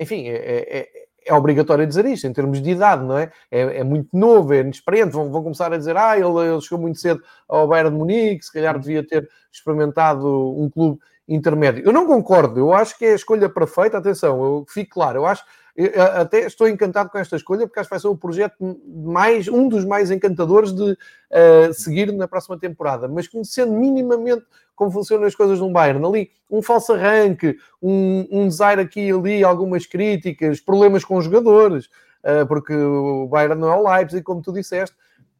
[0.00, 0.88] enfim, é, é, é,
[1.26, 3.30] é obrigatório dizer isto em termos de idade, não é?
[3.50, 5.12] É, é muito novo, é inexperiente.
[5.12, 8.44] Vão, vão, começar a dizer, ah, ele, ele chegou muito cedo ao Bayern de Munique,
[8.44, 10.26] se calhar devia ter experimentado
[10.58, 11.84] um clube intermédio.
[11.84, 13.98] Eu não concordo, eu acho que é a escolha perfeita.
[13.98, 15.44] Atenção, eu fico claro, eu acho
[15.78, 19.46] eu até estou encantado com esta escolha porque acho que vai ser o projeto mais,
[19.46, 23.06] um dos mais encantadores de uh, seguir na próxima temporada.
[23.06, 28.48] Mas conhecendo minimamente como funcionam as coisas no Bayern, ali um falso arranque, um, um
[28.48, 31.86] desaire aqui e ali, algumas críticas, problemas com os jogadores,
[32.24, 34.96] uh, porque o Bayern não é o Leipzig, como tu disseste.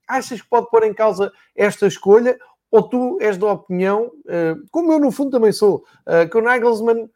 [0.07, 2.39] Achas que pode pôr em causa esta escolha?
[2.70, 5.82] Ou tu és da opinião, uh, como eu no fundo também sou,
[6.30, 7.09] que o Nagelsmann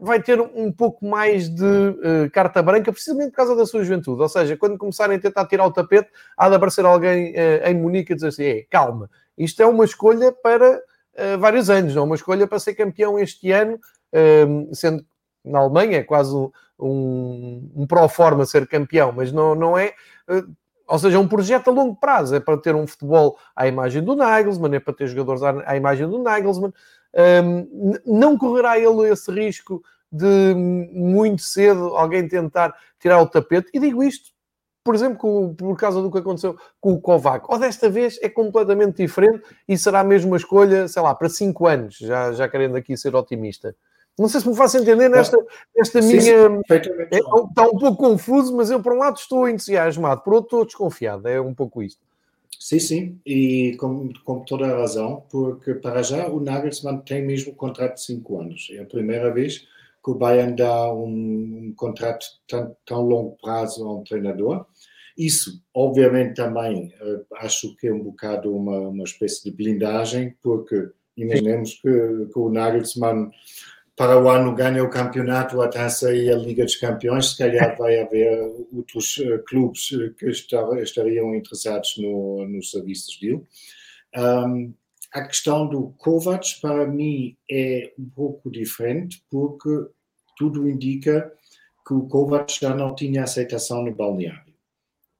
[0.00, 4.22] vai ter um pouco mais de uh, carta branca, precisamente por causa da sua juventude.
[4.22, 7.74] Ou seja, quando começarem a tentar tirar o tapete, há de aparecer alguém uh, em
[7.74, 12.06] Munique a dizer assim: calma, isto é uma escolha para uh, vários anos, não é
[12.06, 13.78] uma escolha para ser campeão este ano,
[14.12, 15.04] ehm, sendo
[15.44, 19.94] na Alemanha é quase um, um, um pró-forma ser campeão, mas não, não é.
[20.90, 24.02] Ou seja, é um projeto a longo prazo, é para ter um futebol à imagem
[24.02, 26.72] do Nagelsmann, é para ter jogadores à, imagem do Nagelsmann,
[27.44, 30.52] um, não correrá ele esse risco de
[30.92, 33.70] muito cedo alguém tentar tirar o tapete?
[33.72, 34.30] E digo isto,
[34.82, 37.46] por exemplo, por causa do que aconteceu com o Kovac.
[37.48, 41.66] Ou desta vez é completamente diferente e será mesmo uma escolha, sei lá, para 5
[41.68, 43.76] anos, já, já querendo aqui ser otimista.
[44.20, 45.38] Não sei se me faço entender nesta,
[45.74, 46.22] nesta sim, minha.
[46.22, 46.62] Sim,
[47.10, 50.64] é, está um pouco confuso, mas eu, por um lado, estou entusiasmado, por outro, estou
[50.66, 51.26] desconfiado.
[51.26, 52.00] É um pouco isto.
[52.58, 57.52] Sim, sim, e com, com toda a razão, porque para já o Nagelsmann tem mesmo
[57.52, 58.68] um contrato de 5 anos.
[58.72, 59.66] É a primeira vez
[60.04, 64.66] que o Bayern dá um, um contrato tão, tão longo prazo a um treinador.
[65.16, 70.90] Isso, obviamente, também uh, acho que é um bocado uma, uma espécie de blindagem, porque
[71.16, 73.30] imaginemos que, que o Nagelsmann
[74.00, 77.76] para o ano ganha o campeonato, a taça e a Liga dos Campeões, se calhar
[77.76, 83.42] vai haver outros uh, clubes eh, que estar, estariam interessados no, nos serviços dele.
[84.16, 84.72] Um,
[85.12, 89.68] a questão do Kovac, para mim, é um pouco diferente, porque
[90.38, 91.30] tudo indica
[91.86, 94.49] que o Kovac já não tinha aceitação no balneário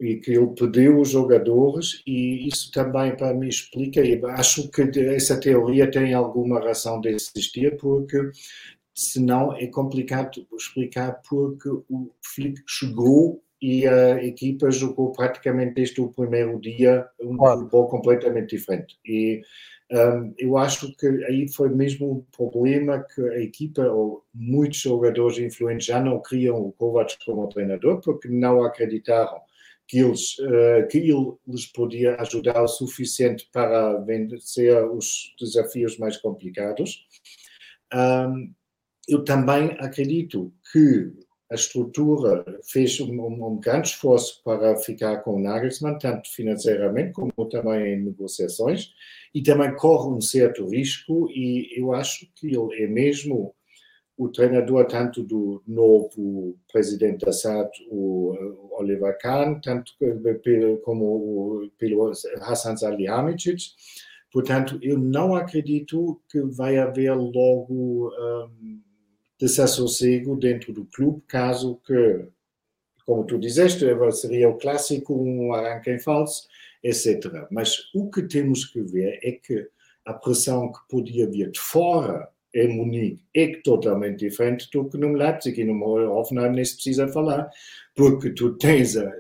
[0.01, 4.83] e que ele pediu os jogadores e isso também para mim explica e acho que
[4.99, 8.31] essa teoria tem alguma razão de existir porque
[8.95, 16.09] senão é complicado explicar porque o Filipe chegou e a equipa jogou praticamente desde o
[16.09, 17.59] primeiro dia um claro.
[17.59, 19.43] futebol completamente diferente e
[19.93, 25.37] um, eu acho que aí foi mesmo um problema que a equipa ou muitos jogadores
[25.39, 29.41] influentes já não queriam o Kovac como treinador porque não acreditaram
[29.91, 31.13] que, eles, uh, que ele
[31.49, 37.05] lhes podia ajudar o suficiente para vencer os desafios mais complicados.
[37.93, 38.55] Um,
[39.09, 41.11] eu também acredito que
[41.51, 47.33] a estrutura fez um, um, grande esforço para ficar com o Nagelsmann, tanto financeiramente como
[47.51, 48.93] também em negociações,
[49.35, 53.53] e também corre um certo risco, e eu acho que ele é mesmo
[54.21, 58.37] o treinador tanto do novo presidente da SAD, o
[58.73, 59.95] Oliver Kahn, tanto
[60.83, 62.13] como pelo
[62.43, 63.71] Hassan Salihamidzic.
[64.31, 68.83] Portanto, eu não acredito que vai haver logo um,
[69.39, 72.29] desassossego dentro do clube, caso que,
[73.07, 76.47] como tu dizeste, seria o clássico, um arranque em falso,
[76.85, 77.47] etc.
[77.51, 79.67] Mas o que temos que ver é que
[80.05, 85.13] a pressão que podia vir de fora em Munique é totalmente diferente do que no
[85.13, 85.83] Leipzig e no
[86.13, 87.51] Hoffenheim nem se precisa falar,
[87.95, 89.13] porque tu tens a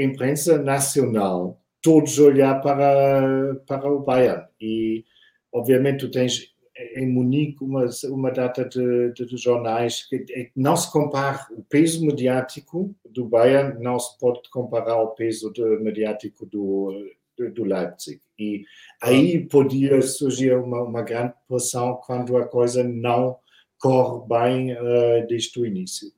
[0.00, 4.44] imprensa nacional todos olhar para, para o Bayern.
[4.60, 5.04] E
[5.52, 6.54] obviamente tu tens
[6.94, 11.62] em Munique uma, uma data de, de, de jornais que, que não se compara o
[11.62, 16.92] peso mediático do Bayern não se pode comparar ao peso de, mediático do,
[17.54, 18.20] do Leipzig.
[18.38, 18.64] E
[19.02, 23.38] aí podia surgir uma, uma grande pressão quando a coisa não
[23.78, 26.10] corre bem uh, desde o início.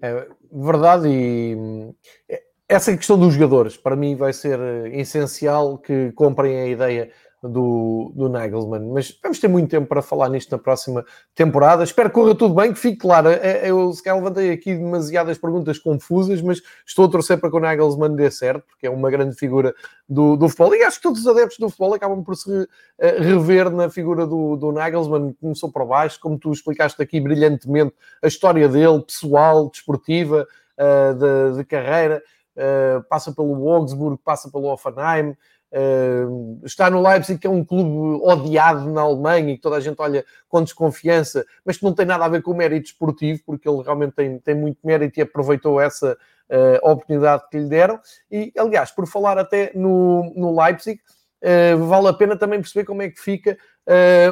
[0.00, 1.94] É verdade, e
[2.28, 7.12] eh, essa questão dos jogadores, para mim, vai ser eh, essencial que comprem a ideia
[7.42, 8.90] do, do Nagelsmann.
[8.92, 11.82] Mas vamos ter muito tempo para falar nisto na próxima temporada.
[11.82, 13.28] Espero que corra tudo bem, que fique claro.
[13.28, 17.50] É, é, eu se calhar levantei aqui demasiadas perguntas confusas, mas estou a torcer para
[17.50, 19.74] que o Nagelsmann dê certo, porque é uma grande figura
[20.08, 20.74] do, do futebol.
[20.74, 22.68] E acho que todos os adeptos do futebol acabam por se
[22.98, 25.34] eh, rever na figura do, do Nagelsmann.
[25.40, 30.46] Começou por baixo, como tu explicaste aqui brilhantemente, a história dele, pessoal, desportiva,
[30.78, 32.22] uh, de, de, carreira.
[32.54, 35.34] Uh, passa pelo Augsburg, passa pelo Offenheim,
[35.72, 39.80] Uh, está no Leipzig, que é um clube odiado na Alemanha e que toda a
[39.80, 43.40] gente olha com desconfiança, mas que não tem nada a ver com o mérito esportivo,
[43.46, 47.98] porque ele realmente tem, tem muito mérito e aproveitou essa uh, oportunidade que lhe deram.
[48.30, 51.00] E, aliás, por falar até no, no Leipzig,
[51.42, 53.56] uh, vale a pena também perceber como é que fica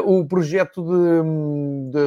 [0.04, 0.80] o projeto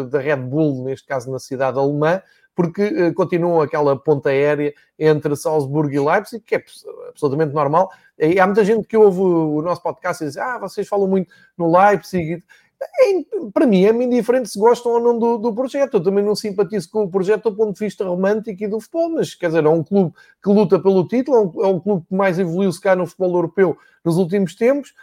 [0.09, 2.21] da Red Bull, neste caso na cidade alemã,
[2.55, 6.63] porque uh, continuam aquela ponta aérea entre Salzburgo e Leipzig, que é
[7.09, 7.89] absolutamente normal.
[8.17, 11.33] E há muita gente que ouve o nosso podcast e diz: Ah, vocês falam muito
[11.57, 12.43] no Leipzig.
[12.81, 15.95] É, para mim é indiferente se gostam ou não do, do, projeto.
[15.95, 19.09] Eu também não simpatizo com o projeto do ponto de vista romântico e do futebol,
[19.11, 22.05] mas quer dizer, é um clube que luta pelo título, é um, é um clube
[22.07, 24.93] que mais evoluiu se cá no futebol europeu nos últimos tempos.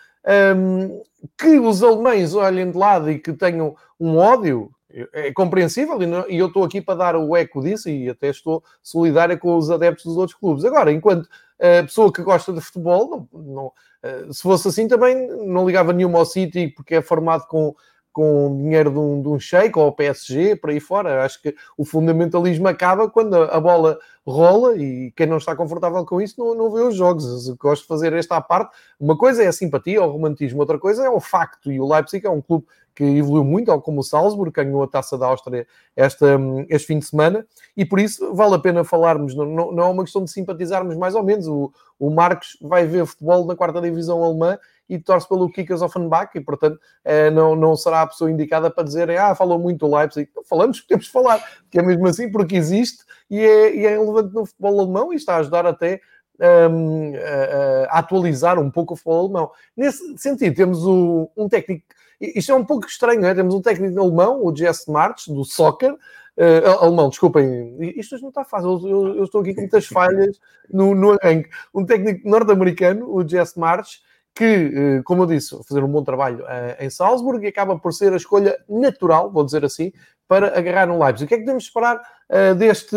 [0.56, 1.02] Um,
[1.38, 4.70] que os alemães olhem de lado e que tenham um ódio,
[5.12, 9.36] é compreensível e eu estou aqui para dar o eco disso e até estou solidária
[9.36, 10.64] com os adeptos dos outros clubes.
[10.64, 15.28] Agora, enquanto uh, pessoa que gosta de futebol, não, não, uh, se fosse assim também
[15.46, 17.74] não ligava nenhuma ao City porque é formado com,
[18.12, 21.24] com dinheiro de um, de um sheik ou ao PSG, por aí fora.
[21.24, 26.04] Acho que o fundamentalismo acaba quando a, a, bola rola e quem não está confortável
[26.04, 27.48] com isso não, não vê os jogos.
[27.48, 28.76] Eu gosto de fazer esta à parte.
[28.98, 31.70] Uma coisa é a simpatia, o romantismo, outra coisa é o facto.
[31.70, 34.88] E o Leipzig é um clube que evoluiu muito, ou como o Salzburg, ganhou a
[34.88, 35.66] taça da Áustria
[35.96, 36.38] esta,
[36.68, 39.88] este fim de semana, e por isso vale a pena falarmos, não, não, não é
[39.88, 41.46] uma questão de simpatizarmos mais ou menos.
[41.46, 46.30] O, o Marcos vai ver futebol na quarta divisão alemã e torce pelo Kickers Offenbach
[46.34, 49.96] e, portanto, eh, não, não será a pessoa indicada para dizerem ah, falou muito o
[49.96, 50.28] Leipzig.
[50.48, 54.34] Falamos temos de falar, que é mesmo assim, porque existe e é, e é relevante
[54.34, 56.00] no futebol alemão e está a ajudar até
[56.40, 59.50] um, a, a, atualizar um pouco o futebol alemão.
[59.76, 61.84] Nesse sentido, temos o, um técnico,
[62.20, 63.34] isto é um pouco estranho, é?
[63.34, 68.44] temos um técnico alemão, o Jesse Martins, do soccer, uh, alemão, desculpem, isto não está
[68.44, 70.38] fácil, eu, eu, estou aqui com muitas falhas
[70.70, 71.48] no, no arranque.
[71.74, 74.02] Um técnico norte-americano, o Jesse Martins,
[74.34, 77.92] que, eh, como eu disse, fazer um bom trabalho eh, em Salzburg e acaba por
[77.92, 79.92] ser a escolha natural, vou dizer assim,
[80.28, 81.24] para agarrar no Leipzig.
[81.24, 82.96] O que é que devemos esperar uh, deste,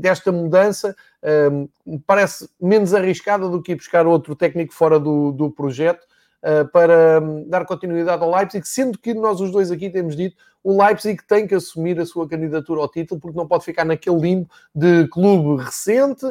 [0.00, 0.94] desta mudança?
[1.20, 1.68] Uh,
[2.06, 6.09] parece menos arriscada do que ir buscar outro técnico fora do, do projeto uh,
[6.72, 10.82] para um, dar continuidade ao Leipzig, sendo que nós os dois aqui temos dito o
[10.82, 14.50] Leipzig tem que assumir a sua candidatura ao título, porque não pode ficar naquele limbo
[14.74, 16.26] de clube recente,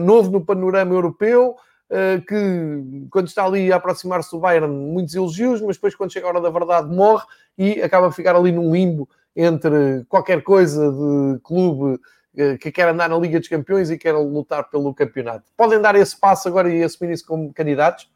[0.00, 1.56] novo no panorama europeu,
[1.90, 6.26] Uh, que quando está ali a aproximar-se do Bayern, muitos elogios, mas depois quando chega
[6.26, 7.24] a hora da verdade morre
[7.56, 11.98] e acaba a ficar ali num limbo entre qualquer coisa de clube
[12.36, 15.44] eh, que quer andar na Liga dos Campeões e quer lutar pelo campeonato.
[15.56, 18.10] Podem dar esse passo agora e assumir isso como candidatos?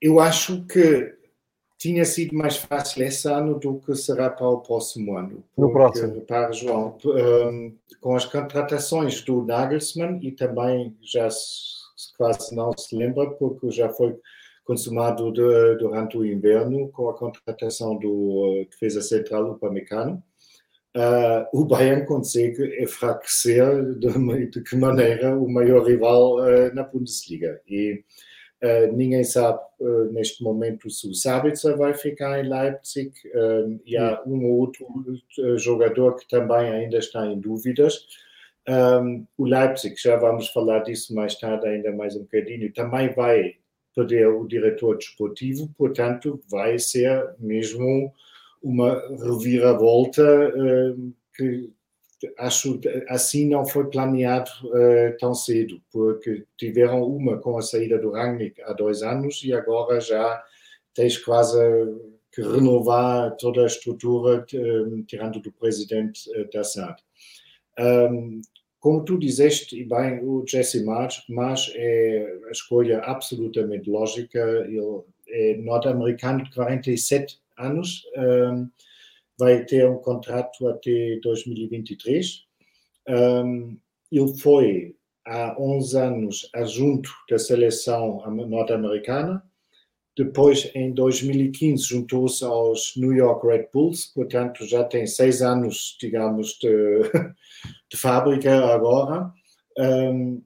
[0.00, 1.18] Eu acho que
[1.78, 5.44] tinha sido mais fácil esse ano do que será para o próximo ano.
[5.56, 6.20] no próximo.
[6.22, 12.96] Para João, um, com as contratações do Nagelsmann e também já se, quase não se
[12.96, 14.16] lembra, porque já foi
[14.64, 20.22] consumado de, durante o inverno com a contratação do defesa central Upamecano.
[20.96, 27.60] Uh, o Bayern consegue enfraquecer de, de, que maneira o maior rival uh, na Bundesliga.
[27.68, 28.02] E
[28.62, 29.60] uh, ninguém sabe
[30.12, 33.12] neste momento se o Sabitzer vai ficar em Leipzig.
[33.86, 34.84] e há um ou outro
[35.56, 38.04] jogador que também ainda está em dúvidas.
[38.68, 43.54] Um, o Leipzig, já vamos falar disso mais tarde, ainda mais um bocadinho, também vai
[43.96, 48.12] perder o diretor desportivo, portanto, vai ser mesmo
[48.62, 51.70] uma reviravolta uh, que
[52.38, 58.12] acho assim não foi planeado uh, tão cedo, porque tiveram uma com a saída do
[58.12, 60.42] Rangnick há dois anos e agora já
[60.94, 61.58] tens quase
[62.32, 67.02] que renovar toda a estrutura, uh, tirando do presidente da SAD.
[67.78, 68.40] Um,
[68.80, 74.38] como tu disseste, e bem, o Jesse March, March é a escolha absolutamente lógica.
[74.66, 78.68] Ele é norte-americano de 47 anos, um,
[79.38, 82.42] vai ter um contrato até 2023.
[83.08, 83.78] Um,
[84.10, 89.42] ele foi há 11 anos adjunto da seleção norte-americana.
[90.16, 96.58] Depois, em 2015, juntou-se aos New York Red Bulls, portanto, já tem seis anos, digamos,
[96.60, 97.02] de,
[97.88, 99.32] de fábrica agora.
[99.78, 100.42] Um,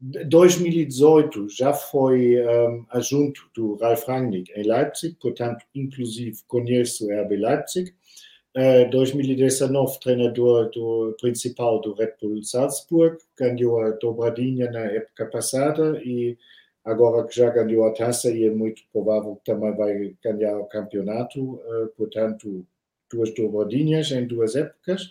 [0.00, 7.36] 2018 já foi um, adjunto do Ralf Rangnick em Leipzig, portanto, inclusive conheço o RB
[7.36, 7.92] Leipzig.
[8.56, 16.00] Uh, 2019, treinador do, principal do Red Bull Salzburg, ganhou a dobradinha na época passada
[16.04, 16.36] e
[16.84, 20.66] agora que já ganhou a taça e é muito provável que também vai ganhar o
[20.66, 22.64] campeonato, uh, portanto,
[23.10, 25.10] duas dobradinhas em duas épocas.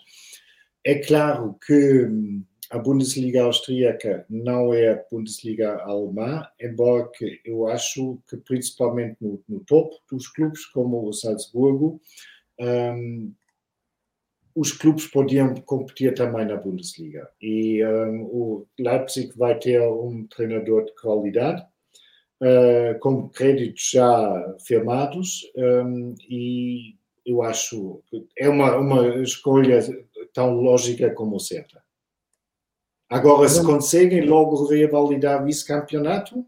[0.84, 7.66] É claro que hum, a Bundesliga austríaca não é a Bundesliga alemã, embora que eu
[7.66, 12.00] acho que principalmente no, no topo dos clubes, como o Salzburgo,
[12.60, 13.32] um,
[14.54, 17.30] os clubes podiam competir também na Bundesliga.
[17.40, 21.62] E um, o Leipzig vai ter um treinador de qualidade,
[22.42, 29.78] uh, com créditos já firmados, um, e eu acho que é uma, uma escolha
[30.34, 31.87] tão lógica como certa.
[33.08, 36.44] Agora, se conseguem logo revalidar vice-campeonato,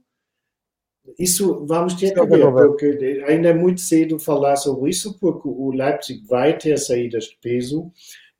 [1.18, 5.70] isso vamos ter que ver, porque ainda é muito cedo falar sobre isso, porque o
[5.70, 7.90] Leipzig vai ter saídas de peso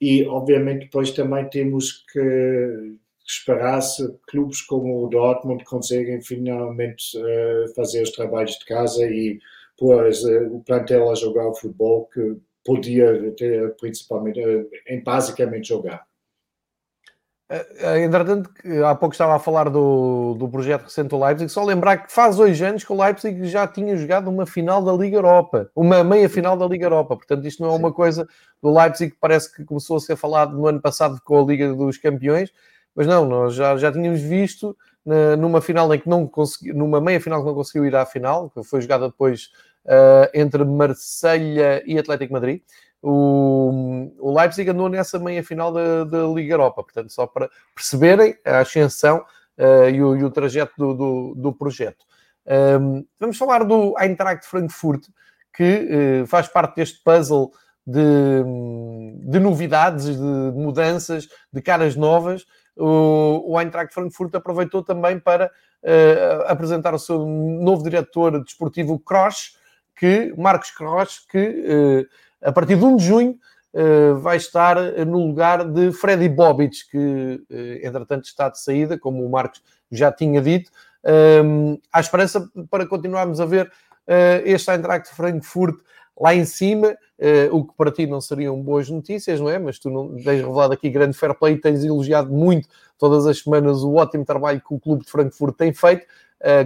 [0.01, 7.75] e, obviamente, depois também temos que esperar se clubes como o Dortmund conseguem finalmente uh,
[7.75, 9.39] fazer os trabalhos de casa e
[9.79, 15.69] pôr uh, o plantel a jogar o futebol que podia ter, principalmente, uh, em basicamente
[15.69, 16.10] jogar.
[17.53, 18.49] Eh, eh, entretanto,
[18.87, 22.37] há pouco estava a falar do, do projeto recente do Leipzig, só lembrar que faz
[22.37, 26.29] dois anos que o Leipzig já tinha jogado uma final da Liga Europa, uma meia
[26.29, 28.29] final da Liga Europa, portanto isto não é uma coisa
[28.63, 31.75] do Leipzig que parece que começou a ser falado no ano passado com a Liga
[31.75, 32.53] dos Campeões,
[32.95, 37.01] mas não, nós já, já tínhamos visto na, numa final em que não conseguiu, numa
[37.01, 39.51] meia final que não conseguiu ir à final, que foi jogada depois
[40.35, 42.61] entre Marselha e Atlético Madrid.
[43.03, 48.37] O, o Leipzig andou nessa meia final da, da Liga Europa, portanto, só para perceberem
[48.45, 49.25] a ascensão
[49.59, 52.05] uh, e, o, e, o, trajeto do, do, do projeto.
[52.47, 55.07] Um, vamos falar do Eintracht Frankfurt,
[55.55, 57.53] que uh, faz parte deste puzzle
[57.87, 58.45] de,
[59.31, 62.45] de, novidades, de mudanças, de caras novas.
[62.77, 69.57] O, o Eintracht Frankfurt aproveitou também para uh, apresentar o seu novo diretor desportivo, Kroos,
[69.97, 72.07] que, Marcos Kroos, que
[72.43, 73.39] a partir de 1 de junho,
[73.73, 74.77] Uh, vai estar
[75.07, 79.63] no lugar de Freddy Bobic, que uh, entretanto está de saída, como o Marcos
[79.93, 80.73] já tinha dito.
[81.93, 85.77] Há esperança para continuarmos a ver uh, este Eintracht Frankfurt
[86.21, 86.97] lá em cima,
[87.51, 89.59] o que para ti não seriam boas notícias, não é?
[89.59, 92.69] Mas tu não tens revelado aqui grande fair play, tens elogiado muito
[92.99, 96.07] todas as semanas o ótimo trabalho que o clube de Frankfurt tem feito,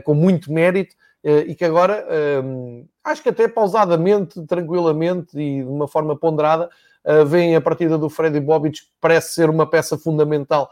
[0.03, 0.97] com muito mérito.
[1.25, 6.69] Eh, e que agora, ehm, acho que até pausadamente, tranquilamente e de uma forma ponderada,
[7.05, 10.71] eh, vem a partida do Freddy Bobic, que parece ser uma peça fundamental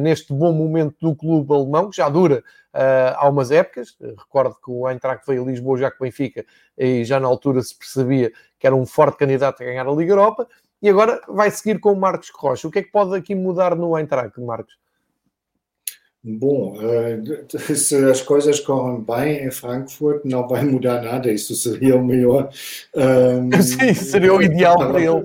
[0.00, 2.42] neste bom momento do clube alemão, que já dura
[2.74, 3.96] eh, há umas épocas.
[4.18, 6.44] Recordo que o Eintracht veio a Lisboa já com o Benfica
[6.76, 10.12] e já na altura se percebia que era um forte candidato a ganhar a Liga
[10.12, 10.48] Europa.
[10.80, 12.66] E agora vai seguir com o Marcos Rocha.
[12.66, 14.81] O que é que pode aqui mudar no Eintracht, Marcos?
[16.24, 16.76] Bom,
[17.74, 21.32] se as coisas correm bem em Frankfurt, não vai mudar nada.
[21.32, 22.48] Isso seria o melhor.
[22.94, 25.24] Um, Sim, seria o ideal para ele.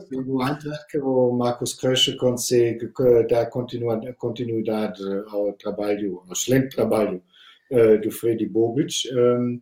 [0.89, 2.91] Que o Marcos Krösche consegue
[3.29, 7.21] dar continuidade ao trabalho, ao excelente trabalho
[7.71, 9.07] uh, do Freddy Bobic.
[9.13, 9.61] Um,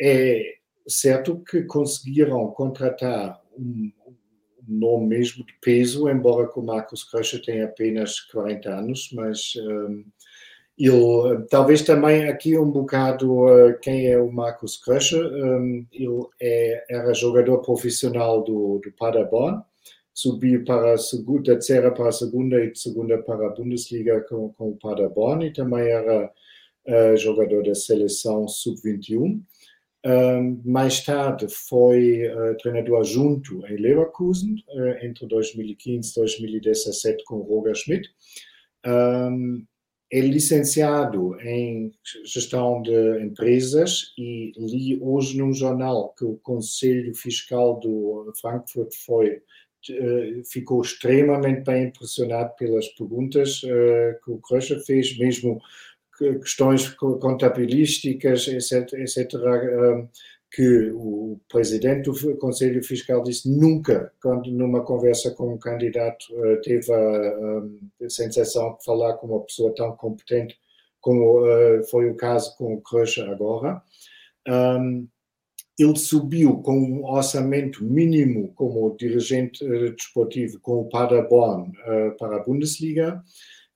[0.00, 0.44] é
[0.86, 3.90] certo que conseguiram contratar um,
[4.66, 10.04] nome mesmo de peso, embora o Marcos Krösche tenha apenas 40 anos, mas um,
[10.86, 16.84] ele, talvez também aqui um bocado uh, quem é o Marcos Kröscher, um, ele é,
[16.90, 19.62] era jogador profissional do, do Paderborn,
[20.12, 24.70] subiu para a segunda, terceira para a segunda e segunda para a Bundesliga com, com
[24.70, 26.30] o Paderborn e também era
[26.86, 29.40] uh, jogador da seleção sub-21.
[30.04, 34.56] Um, mais tarde foi uh, treinador junto em Leverkusen
[35.00, 38.10] entre 2015 e 2017 com Roger Schmidt.
[38.84, 39.64] Um,
[40.12, 41.90] é licenciado em
[42.24, 49.40] gestão de empresas e li hoje num jornal que o Conselho Fiscal do Frankfurt foi
[49.90, 55.60] eh, ficou extremamente bem impressionado pelas perguntas eh, que o Kröscher fez, mesmo
[56.40, 59.32] questões contabilísticas, etc, etc
[60.52, 66.56] que o presidente do Conselho Fiscal disse nunca, quando numa conversa com um candidato, eh,
[66.56, 70.58] teve a, a sensação de falar com uma pessoa tão competente
[71.00, 73.82] como uh, foi o caso com o Crush agora.
[74.48, 75.08] Um,
[75.78, 81.72] ele subiu com um orçamento mínimo como dirigente uh, desportivo com o Paderborn
[82.18, 83.22] para a Bundesliga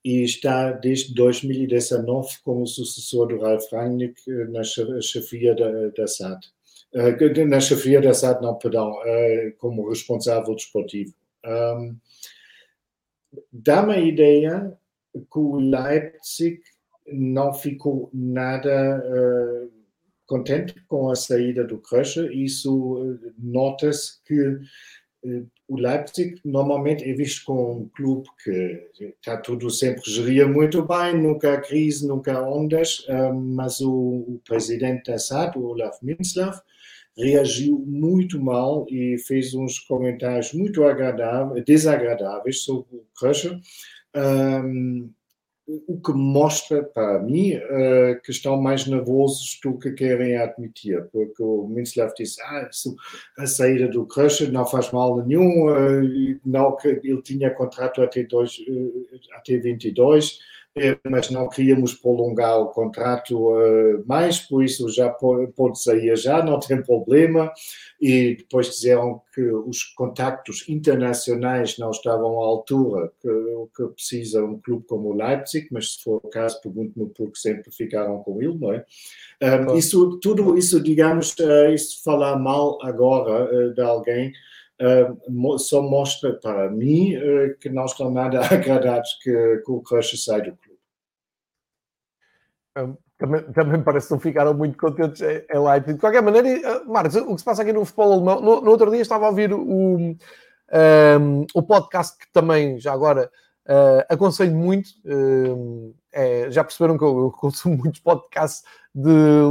[0.05, 4.21] e está desde 2019 como sucessor do Ralf Rangnick
[4.51, 6.56] na chefia da, da SAD.
[6.93, 11.13] Eh, na chefia da SAD, não, perdão, eh, como responsável desportivo.
[11.45, 11.97] Um,
[13.51, 14.73] Dá-me a ideia
[15.13, 16.61] que o Leipzig
[17.11, 19.71] não ficou nada uh,
[20.25, 22.31] contente com a saída do Crusher.
[22.31, 29.69] Isso nota-se que uh, o Leipzig normalmente é visto como um clube que está tudo
[29.69, 35.11] sempre geria muito bem, nunca há crise, nunca há ondas, uh, mas o, o, presidente
[35.11, 36.61] da SAD, o Olaf Minslav,
[37.17, 40.81] reagiu muito mal e fez uns comentários muito
[41.65, 43.59] desagradáveis sobre o Crusher,
[44.15, 45.09] um,
[45.67, 51.43] o que mostra para mim uh, que estão mais nervosos do que querem admitir, porque
[51.43, 52.95] o Minslav disse ah, isso,
[53.37, 58.57] a saída do Crusher não faz mal nenhum, uh, não, ele tinha contrato até, dois,
[58.59, 60.39] uh, até 22,
[61.09, 66.59] mas não queríamos prolongar o contrato uh, mais, por isso já pode sair já, não
[66.59, 67.51] tem problema.
[67.99, 73.29] E depois disseram que os contactos internacionais não estavam à altura que,
[73.75, 77.39] que precisa um clube como o Leipzig, mas se for o caso, pergunto-me por que
[77.39, 78.85] sempre ficaram com ele, não é?
[79.41, 84.31] Um, isso, tudo isso, digamos, uh, isso falar mal agora uh, de alguém,
[84.79, 90.23] Uh, só mostra para mim uh, que não estão nada agradados que, que o Crush
[90.23, 90.66] sai do clube.
[93.17, 95.93] Também, também parece que não ficaram muito contentes em Leipzig.
[95.93, 98.69] De qualquer maneira, eh, Marcos, o que se passa aqui no futebol alemão, no, no
[98.69, 103.31] outro dia estava a ouvir o, um, o podcast que também, já agora,
[103.67, 104.89] uh, aconselho muito.
[105.05, 108.63] Uh, é, já perceberam que eu, eu consumo muitos podcasts
[108.93, 109.09] de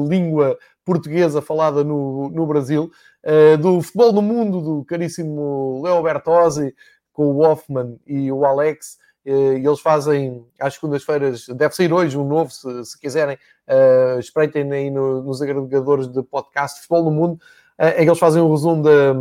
[0.08, 2.90] língua portuguesa falada no, no Brasil,
[3.24, 6.74] uh, do futebol no mundo, do caríssimo Leo Bertozzi,
[7.12, 8.98] com o Hoffman e o Alex.
[9.26, 14.70] Uh, eles fazem às segundas-feiras, deve sair hoje um novo, se, se quiserem, uh, espreitem
[14.72, 17.38] aí no, nos agregadores de podcast Futebol no Mundo, uh,
[17.76, 19.14] é que eles fazem um resumo da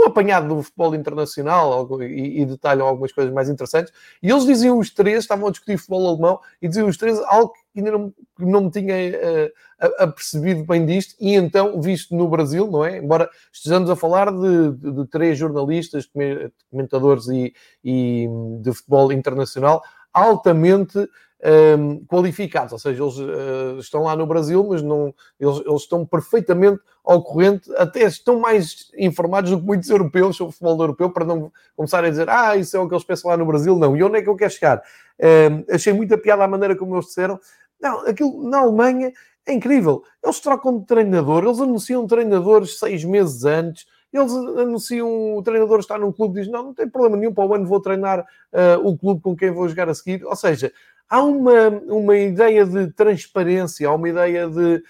[0.00, 3.92] um apanhado do futebol internacional e, e detalham algumas coisas mais interessantes.
[4.22, 7.52] E eles diziam os três, estavam a discutir futebol alemão, e diziam os três algo
[7.76, 12.84] ainda não, não me tinha uh, apercebido bem disto, e então, visto no Brasil, não
[12.84, 12.98] é?
[12.98, 16.08] Embora estejamos a falar de, de, de três jornalistas,
[16.70, 17.54] comentadores e,
[17.84, 18.28] e
[18.60, 21.08] de futebol internacional, altamente
[21.42, 26.04] um, qualificados, ou seja, eles uh, estão lá no Brasil, mas não, eles, eles, estão
[26.04, 31.10] perfeitamente ao corrente, até estão mais informados do que muitos europeus sobre o futebol europeu,
[31.10, 33.76] para não começarem a dizer, ah, isso é o que eles pensam lá no Brasil,
[33.76, 33.96] não.
[33.96, 34.82] E onde é que eu quero chegar?
[35.18, 37.40] Um, achei muita piada a maneira como eles disseram.
[37.80, 39.12] Não, aquilo na Alemanha
[39.46, 40.02] é incrível.
[40.22, 45.96] Eles trocam de treinador, eles anunciam treinadores seis meses antes, eles anunciam o treinador está
[45.96, 48.98] num clube diz: Não, não tem problema nenhum, para o ano vou treinar uh, o
[48.98, 50.24] clube com quem vou jogar a seguir.
[50.24, 50.72] Ou seja,
[51.10, 54.82] há uma, uma ideia de transparência, há uma ideia de uh,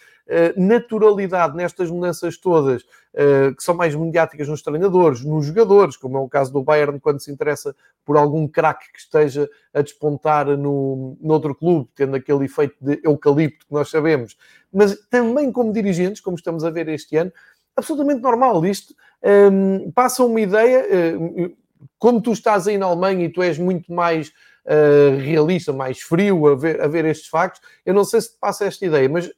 [0.55, 6.21] naturalidade nestas mudanças todas, uh, que são mais mediáticas nos treinadores, nos jogadores, como é
[6.21, 11.17] o caso do Bayern, quando se interessa por algum craque que esteja a despontar no,
[11.21, 14.37] noutro clube, tendo aquele efeito de eucalipto que nós sabemos,
[14.71, 17.33] mas também como dirigentes, como estamos a ver este ano,
[17.75, 18.65] absolutamente normal.
[18.67, 20.85] Isto ehm, passa uma ideia,
[21.17, 21.57] uh,
[21.99, 24.33] como tu estás aí na Alemanha e tu és muito mais
[24.67, 27.61] uh, realista, mais frio a ver, a ver estes factos.
[27.85, 29.31] Eu não sei se te passa esta ideia, mas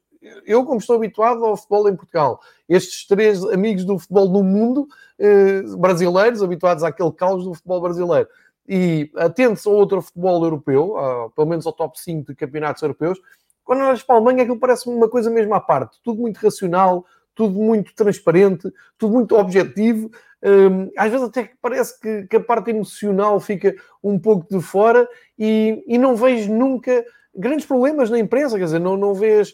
[0.46, 4.88] eu, como estou habituado ao futebol em Portugal, estes três amigos do futebol no mundo,
[5.18, 8.28] uh, brasileiros, habituados àquele caos do futebol brasileiro,
[8.68, 10.94] e atentos a outro futebol europeu,
[11.34, 13.20] pelo menos ao top 5 de campeonatos europeus,
[13.64, 17.04] quando olhas para a Alemanha, aquilo parece-me uma coisa mesmo à parte, tudo muito racional,
[17.34, 20.10] tudo muito transparente, tudo muito objetivo.
[20.45, 25.09] Um, às vezes até parece que, que, a parte emocional fica um pouco de fora
[25.38, 29.53] e, e, não vejo nunca grandes problemas na imprensa, quer dizer, não, não vês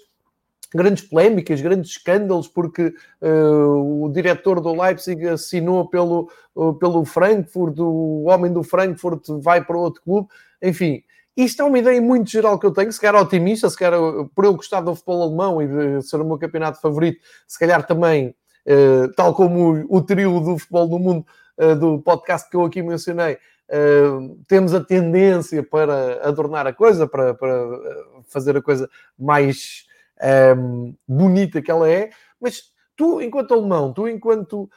[0.74, 7.78] grandes polémicas, grandes escândalos, porque uh, o diretor do Leipzig assinou pelo, uh, pelo Frankfurt,
[7.78, 10.28] o homem do Frankfurt vai para outro clube,
[10.62, 11.03] enfim,
[11.36, 14.01] isto é uma ideia muito geral que eu tenho, se calhar otimista, se calhar
[14.34, 18.34] por eu gostar do futebol alemão e ser o meu campeonato favorito, se calhar também,
[18.68, 21.26] uh, tal como o, o, trio do futebol do mundo,
[21.58, 27.06] uh, do podcast que eu aqui mencionei, uh, temos a tendência para adornar a coisa,
[27.06, 27.50] para, para
[28.28, 28.88] fazer a coisa
[29.18, 29.86] mais
[30.56, 32.10] um, bonita que ela é,
[32.40, 34.68] mas tu, enquanto alemão, tu, enquanto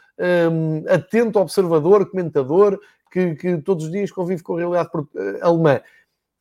[0.51, 2.79] um, atento observador, comentador,
[3.11, 4.89] que, que, todos os dias convive com a realidade
[5.41, 5.81] alemã,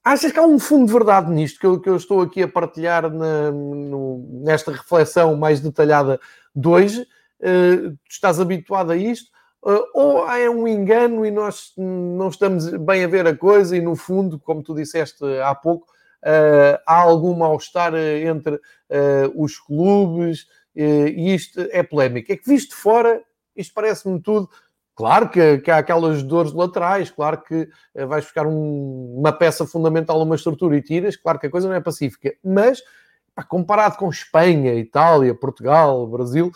[0.03, 2.49] Achas que há um fundo de verdade nisto que eu, que eu estou aqui a
[2.49, 6.19] partilhar na, no, nesta reflexão mais detalhada
[6.57, 7.07] de hoje?
[7.41, 9.31] Uh, estás habituado a isto?
[9.63, 13.81] Uh, ou é um engano e nós não estamos bem a ver a coisa e,
[13.81, 15.87] no fundo, como tu disseste há pouco,
[16.23, 18.61] uh, há algum mal-estar entre
[19.35, 22.33] os clubes e isto é polémico.
[22.33, 23.23] É que, visto fora,
[23.57, 24.49] isto parece-me tudo
[24.95, 27.67] Claro que, que, há aquelas dores laterais, claro que
[28.07, 31.67] vais buscar um, uma peça fundamental a uma estrutura e tiras, claro que a coisa
[31.67, 32.83] não é pacífica, mas
[33.49, 36.53] comparado com Espanha, Itália, Portugal, Brasil,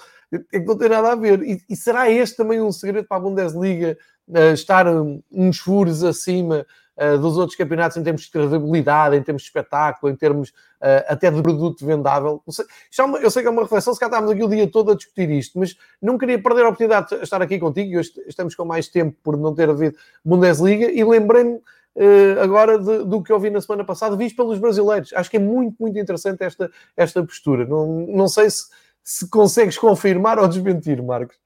[0.52, 1.42] é que não tem nada a ver.
[1.42, 3.96] E, e será este também um segredo para a Bundesliga
[4.28, 4.86] uh, estar
[5.30, 6.66] uns furos acima
[6.96, 11.04] uh, dos outros campeonatos em termos de credibilidade, em termos de espetáculo, em termos uh,
[11.08, 12.42] até de produto vendável.
[12.48, 12.64] Sei,
[12.98, 14.92] é uma, eu sei que é uma reflexão, se cá estávamos aqui o dia todo
[14.92, 17.98] a discutir isto, mas não queria perder a oportunidade de estar aqui contigo.
[17.98, 21.60] Hoje estamos com mais tempo por não ter havido Bundesliga e lembrei-me
[21.96, 25.12] Uh, agora de, do que eu vi na semana passada, visto pelos brasileiros.
[25.12, 27.64] Acho que é muito, muito interessante esta, esta postura.
[27.64, 28.64] Não, não sei se,
[29.04, 31.36] se consegues confirmar ou desmentir, Marcos.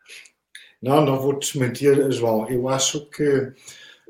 [0.80, 2.48] Não, não vou desmentir, João.
[2.48, 3.52] Eu acho que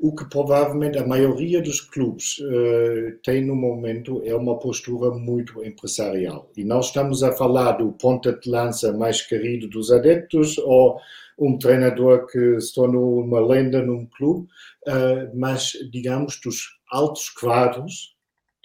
[0.01, 5.63] o que provavelmente a maioria dos clubes uh, tem no momento é uma postura muito
[5.65, 6.49] empresarial.
[6.55, 10.99] E não estamos a falar do ponta de lança mais querido dos adeptos ou
[11.37, 14.47] um treinador que se tornou uma lenda num clube,
[14.87, 18.15] uh, mas, digamos, dos altos quadros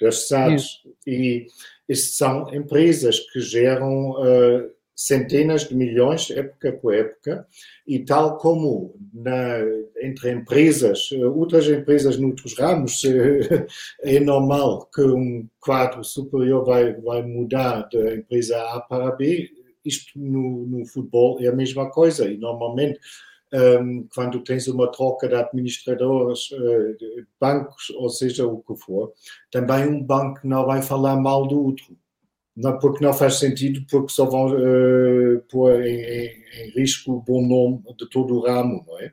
[0.00, 0.82] das SADs.
[1.06, 1.46] E
[1.92, 7.46] são empresas que geram uh, centenas de milhões, época por época,
[7.86, 9.58] e tal como na,
[10.00, 13.02] entre empresas, outras empresas noutros ramos,
[14.02, 19.50] é normal que um quadro superior vai, vai mudar da empresa A para B,
[19.84, 22.98] isto no, no futebol é a mesma coisa, e normalmente
[23.54, 29.12] um, quando tens uma troca de administradores, uh, de bancos, ou seja o que for,
[29.50, 31.96] também um banco não vai falar mal do outro
[32.56, 37.20] não, porque não faz sentido, porque só vão uh, pôr em, em, em, risco o
[37.20, 39.12] bom nome de todo o ramo, não é?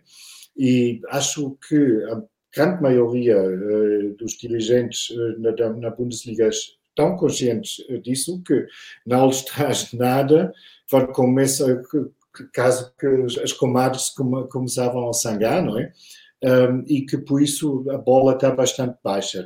[0.56, 1.76] E acho que
[2.12, 2.22] a
[2.56, 8.68] grande maioria uh, dos dirigentes na, na, Bundesliga estão conscientes disso, que
[9.06, 10.54] não lhes traz nada
[10.90, 11.82] quando começa,
[12.54, 13.08] caso que
[13.42, 14.14] as comadres
[14.50, 15.92] começavam a sangrar, não é?
[16.44, 19.46] um, e que por isso a bola está bastante baixa.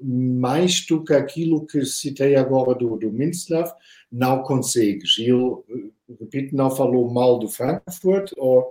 [0.00, 3.70] Mais do que aquilo que citei agora do, do Minslav,
[4.10, 5.18] não consegues.
[5.18, 5.56] Ele,
[6.20, 8.70] repito, não falou mal do Frankfurt ou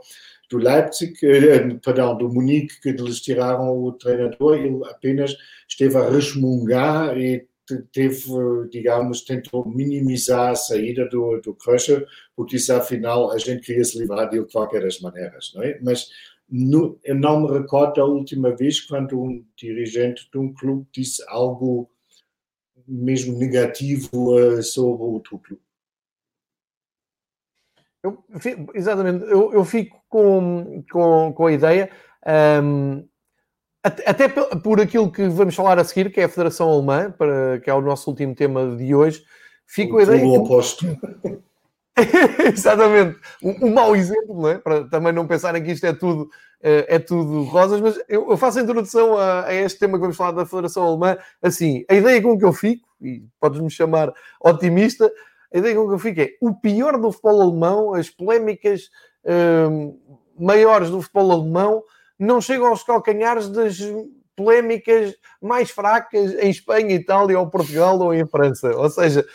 [0.50, 5.34] do Leipzig, eh, perdão, do Munique, que lhes tiraram o treinador, ele apenas
[5.68, 7.48] esteve a resmungar e
[7.92, 8.24] teve,
[8.70, 12.06] digamos, tentou minimizar a saída do, do Crusher,
[12.36, 15.80] porque disse, afinal, a gente queria se livrar dele de qualquer das maneiras, não é?
[15.82, 16.08] Mas
[16.50, 21.24] no, eu não me recordo a última vez quando um dirigente de um clube disse
[21.30, 21.90] algo
[22.88, 25.62] mesmo negativo uh, sobre outro clube.
[28.04, 28.24] Eu,
[28.74, 31.90] exatamente, eu, eu, fico com, com, com a ideia,
[32.26, 33.11] um, ehm,
[33.84, 37.60] até, até por aquilo que vamos falar a seguir, que é a Federação Alemã, para,
[37.60, 39.24] que é o nosso último tema de hoje,
[39.66, 40.22] fico a ideia.
[40.26, 40.86] O oposto.
[42.54, 43.20] Exatamente.
[43.44, 44.58] Um, um mau exemplo, não é?
[44.58, 48.60] Para também não pensarem que isto é tudo, uh, é tudo rosas, mas eu, faço
[48.60, 51.18] a introdução a, a, este tema que vamos falar da Federação Alemã.
[51.42, 55.12] Assim, a ideia com que eu fico, e podes-me chamar otimista,
[55.54, 58.90] a ideia com que eu fico é o pior do futebol alemão, as polémicas
[59.26, 60.00] uh,
[60.40, 61.84] maiores do futebol alemão
[62.22, 63.80] não chegam aos calcanhares das
[64.36, 68.76] polémicas mais fracas em Espanha, Itália, ou Portugal ou em França.
[68.78, 69.26] Ou seja,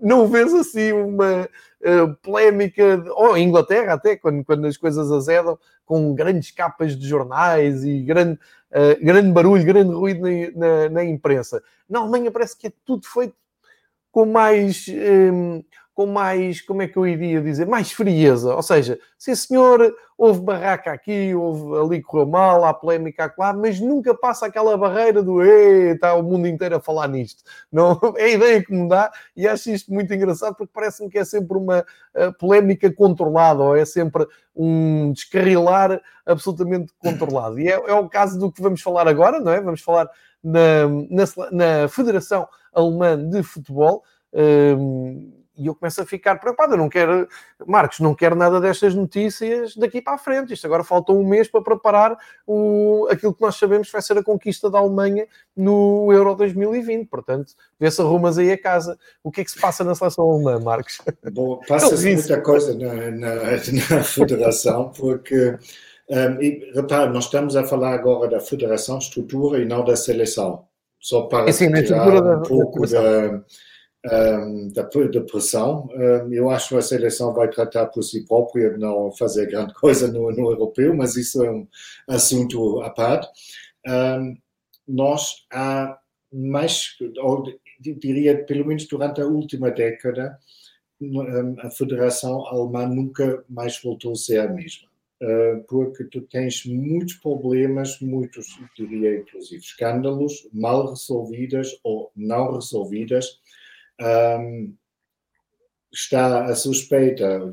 [0.00, 5.58] não vês assim uma uh, polémica, ou em Inglaterra até, quando, quando as coisas azedam,
[5.84, 8.38] com grandes capas de jornais e grande,
[8.70, 11.60] uh, grande barulho, grande ruído na, na, na, imprensa.
[11.88, 13.34] Na Alemanha parece que é tudo feito
[14.12, 14.86] com mais...
[14.88, 18.56] Um, eh, com mais, como é que eu iria dizer, mais frieza.
[18.56, 23.78] Ou seja, sim senhor, houve barraca aqui, houve ali correu mal, há polémica lá, mas
[23.78, 27.44] nunca passa aquela barreira do está o mundo inteiro a falar nisto.
[27.70, 31.18] Não, é a ideia que me dá e acho isto muito engraçado porque parece-me que
[31.18, 34.26] é sempre uma uh, polémica controlada ou é sempre
[34.56, 37.60] um descarrilar absolutamente controlado.
[37.60, 39.60] E é, é, o caso do que vamos falar agora, não é?
[39.60, 40.08] Vamos falar
[40.42, 44.02] na, na, na Federação Alemã de Futebol.
[44.32, 46.72] Uh, e eu começo a ficar preocupado.
[46.72, 47.28] Eu não quero,
[47.66, 50.54] Marcos, não quero nada destas notícias daqui para a frente.
[50.54, 54.16] Isto agora falta um mês para preparar o, aquilo que nós sabemos que vai ser
[54.16, 57.06] a conquista da Alemanha no Euro 2020.
[57.08, 58.98] Portanto, vê se arrumas aí a casa.
[59.22, 60.98] O que é que se passa na seleção alemã, Marcos?
[61.30, 63.34] Bom, passa-se muita coisa na, na,
[63.90, 65.58] na federação, porque.
[66.08, 70.64] Um, e, repare, nós estamos a falar agora da federação estrutura e não da seleção.
[70.98, 73.42] Só para sim, tirar um pouco da, da
[74.04, 75.88] da, da pressão.
[75.92, 80.10] Um, eu acho que a seleção vai tratar por si própria, não fazer grande coisa
[80.10, 81.66] no, no europeu, mas isso é um
[82.08, 83.28] assunto à parte.
[83.86, 84.36] Um,
[84.88, 85.98] nós há
[86.32, 87.44] mais, ou
[87.80, 90.38] diria pelo menos durante a última década,
[91.60, 94.88] a Federação Alemã nunca mais voltou a ser a mesma.
[95.68, 103.40] Porque tu tens muitos problemas, muitos, diria inclusive escândalos, mal resolvidas ou não resolvidas,
[104.00, 104.74] um,
[105.92, 107.50] está a suspeita,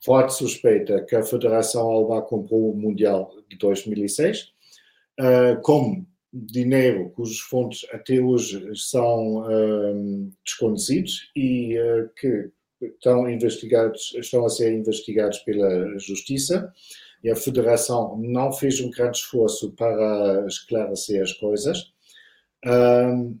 [0.00, 4.52] forte suspeita, que a Federação Alemã comprou o Mundial de 2006,
[5.20, 12.50] uh, com dinheiro cujos fontes até hoje são um, desconhecidos e uh, que
[12.80, 16.72] estão investigados, estão a ser investigados pela Justiça
[17.22, 21.92] e a Federação não fez um grande esforço para esclarecer as coisas.
[22.66, 23.38] Um,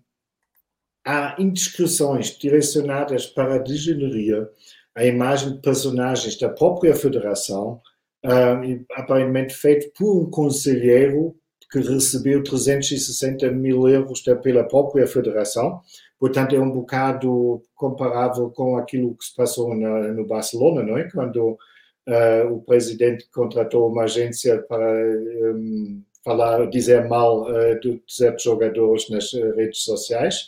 [1.04, 4.48] há indiscrições direcionadas para a degeneria,
[4.94, 7.80] a imagem de personagens da própria federação,
[8.24, 11.34] uh, aparentemente feito por um conselheiro
[11.70, 15.80] que recebeu 360 mil euros pela própria federação.
[16.20, 21.10] Portanto, é um bocado comparável com aquilo que se passou na, no Barcelona, não é?
[21.10, 21.58] Quando
[22.08, 24.86] uh, o presidente contratou uma agência para
[25.54, 30.46] um, falar, dizer mal uh, de certos jogadores nas eh, redes sociais.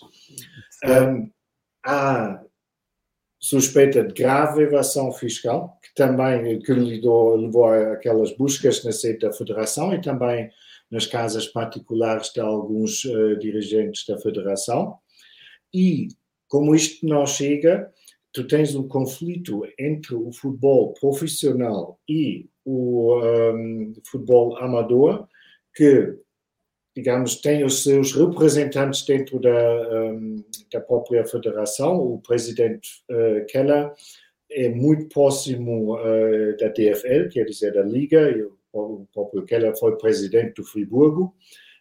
[0.84, 1.30] Um,
[1.84, 2.40] há
[3.40, 9.18] suspeita de grave evasão fiscal, que também que levou, levou a aquelas buscas na sede
[9.18, 10.50] da Federação e também
[10.90, 14.96] nas casas particulares de alguns uh, dirigentes da Federação.
[15.74, 16.08] E,
[16.48, 17.92] como isto não chega,
[18.32, 25.28] tu tens um conflito entre o futebol profissional e o um, futebol amador,
[25.74, 26.24] que
[26.94, 29.50] digamos, tem os seus representantes dentro da,
[30.12, 31.96] um, da própria federação.
[31.96, 33.92] O presidente uh, Keller
[34.50, 39.96] é muito próximo uh, da DFL, quer dizer, da Liga, e o próprio Keller foi
[39.98, 41.34] presidente do Friburgo.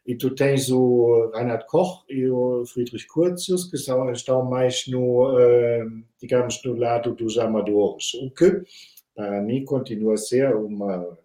[0.06, 5.30] E tu tens o Reinhard Koch e o Friedrich Curtius, que são, estão mais no,
[5.32, 8.64] uh, digamos, no lado dos amadores, o que,
[9.16, 11.18] para mim, continua a ser uma,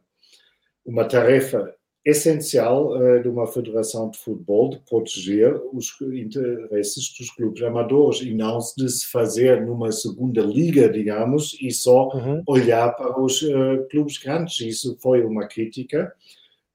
[0.84, 1.74] uma tarefa
[2.08, 8.32] essencial uh, de uma federação de futebol de proteger os interesses dos clubes amadores e
[8.32, 12.42] não de se fazer numa segunda liga, digamos, e só uhum.
[12.46, 14.58] olhar para os uh, clubes grandes.
[14.60, 16.10] Isso foi uma crítica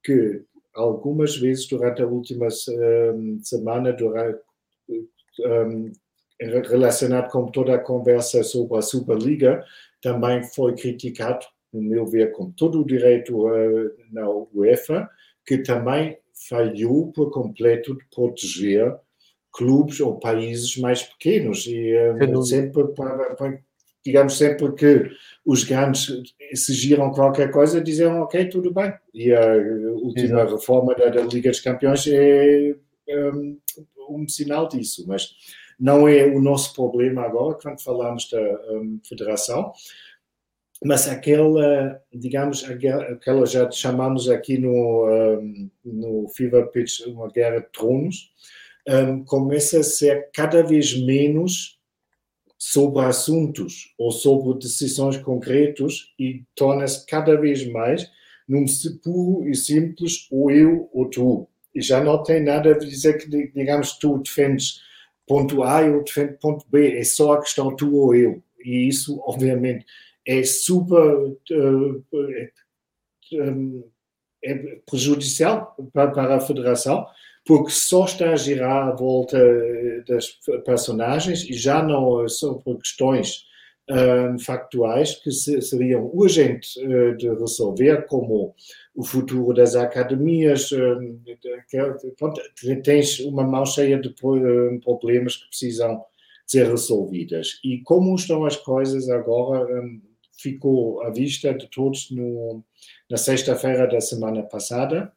[0.03, 0.43] que
[0.75, 4.39] algumas vezes durante a última uh, semana, durante,
[5.39, 5.91] um,
[6.39, 9.63] relacionado com toda a conversa sobre a Superliga,
[10.01, 15.09] também foi criticado no meu ver, com todo o direito uh, na UEFA,
[15.45, 16.17] que também
[16.49, 18.95] falhou por completo de proteger
[19.51, 21.65] clubes ou países mais pequenos.
[21.67, 22.83] E um, sempre
[24.05, 25.09] digamos sempre que
[25.45, 26.07] os grandes
[26.51, 28.93] exigiram qualquer coisa diziam ok tudo bem.
[29.13, 29.55] E a
[30.01, 30.55] última Exato.
[30.55, 32.75] reforma da, da, Liga dos Campeões é
[33.09, 33.57] um,
[34.09, 35.05] um, sinal disso.
[35.07, 35.29] Mas
[35.79, 38.41] não é o nosso problema agora quando falamos da
[38.71, 39.71] um, federação
[40.85, 47.67] mas aquela, digamos, aquela já chamamos aqui no, um, no Fever Pitch uma guerra de
[47.71, 48.31] tronos,
[48.87, 51.79] um, começa a ser cada vez menos
[52.57, 58.09] sobre assuntos ou sobre decisões concretas e torna-se cada vez mais
[58.47, 58.65] num
[59.03, 61.47] puro e simples ou eu ou tu.
[61.73, 64.81] E já não tem nada a dizer que, digamos, tu defendes
[65.27, 68.43] ponto A e eu defendo ponto B, é só a questão tu ou eu.
[68.63, 69.85] E isso, obviamente,
[70.25, 71.35] é super
[74.45, 74.55] é
[74.89, 77.05] prejudicial para, a federação,
[77.45, 79.37] porque só está a girar à volta
[80.07, 80.27] das
[80.65, 82.25] personagens e já não
[82.63, 83.45] por questões
[83.89, 88.55] um, factuais que se, seriam urgentes uh, de resolver, como
[88.95, 90.71] o futuro das academias.
[90.71, 91.19] Um,
[92.83, 94.13] tens uma mão cheia de
[94.83, 96.03] problemas que precisam
[96.45, 97.59] ser resolvidas.
[97.63, 100.01] E como estão as coisas agora, um,
[100.43, 102.63] ficou à vista de todos no,
[103.09, 105.11] na sexta-feira da semana passada,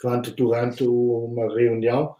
[0.00, 2.14] quando, durante uma reunião,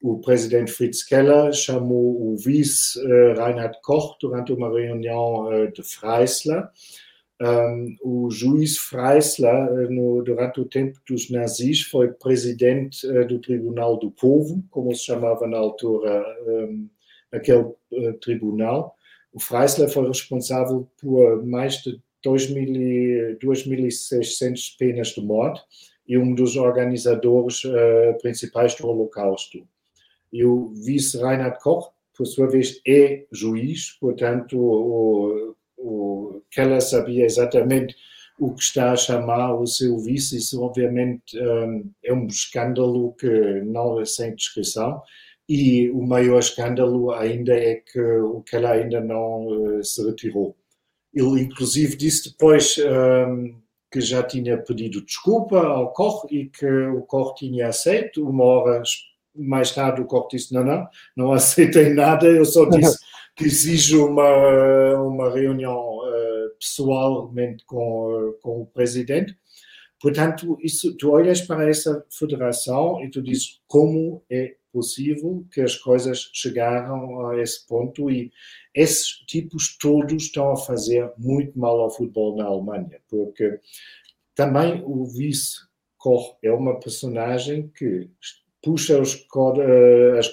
[0.00, 5.82] o presidente Fritz Keller chamou o vice uh, Reinhard Koch durante uma reunião uh, de
[5.82, 6.68] Freisler.
[7.40, 13.98] Um, o juiz Freisler, uh, no, durante o tempo dos nazis, foi presidente do Tribunal
[13.98, 16.88] do Povo, como se chamava na altura um,
[17.32, 17.74] aquele
[18.20, 18.95] tribunal.
[19.36, 25.60] O Freisler foi responsável por mais de 2.600 penas de morte
[26.08, 29.68] e um dos organizadores uh, principais do Holocausto.
[30.32, 37.26] E o vice Reinhard Koch, por sua vez, é juiz, portanto, o, o Keller sabia
[37.26, 37.94] exatamente
[38.40, 40.38] o que está a chamar o seu vice.
[40.38, 45.02] Isso, obviamente, um, é um escândalo que não é sem descrição.
[45.48, 50.56] E o maior escândalo ainda é que o Keller ainda não uh, se retirou.
[51.14, 53.56] Ele, inclusive, disse depois um, ehm,
[53.90, 58.28] que já tinha pedido desculpa ao Koch e que o Koch tinha aceito.
[58.28, 58.82] Uma hora
[59.34, 60.86] mais tarde, o Koch disse: Não, não,
[61.16, 62.98] não aceitei nada, eu só disse
[63.36, 69.36] que exijo uma, uma reunião uh, pessoalmente com, uh, com o presidente.
[70.00, 75.74] Portanto, isso, tu olhas para essa federação e tu dizes como é possível que as
[75.74, 78.30] coisas chegaram a esse ponto e
[78.74, 83.58] esses tipos todos estão a fazer muito mal ao futebol na Alemanha, porque
[84.34, 85.60] também o vice
[85.96, 88.10] Koch é uma personagem que
[88.62, 89.14] puxa as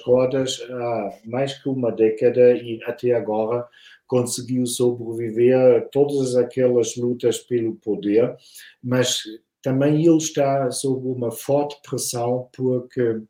[0.02, 3.66] cordas há mais que uma década e até agora
[4.06, 8.36] conseguiu sobreviver a todas aquelas lutas pelo poder,
[8.82, 9.22] mas
[9.64, 13.22] também ele está sob uma forte pressão porque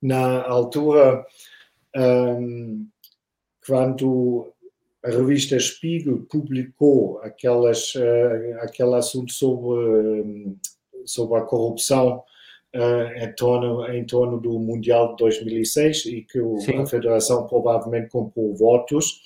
[0.00, 1.26] na altura
[1.96, 2.86] um,
[3.66, 4.52] quando
[5.04, 10.56] a revista Spiegel publicou aquelas, uh, aquele assunto sobre, um,
[11.04, 12.22] sobre a corrupção
[12.76, 18.08] uh, em, torno, em torno do Mundial de 2006 e que o, a Federação provavelmente
[18.08, 19.20] comprou votos,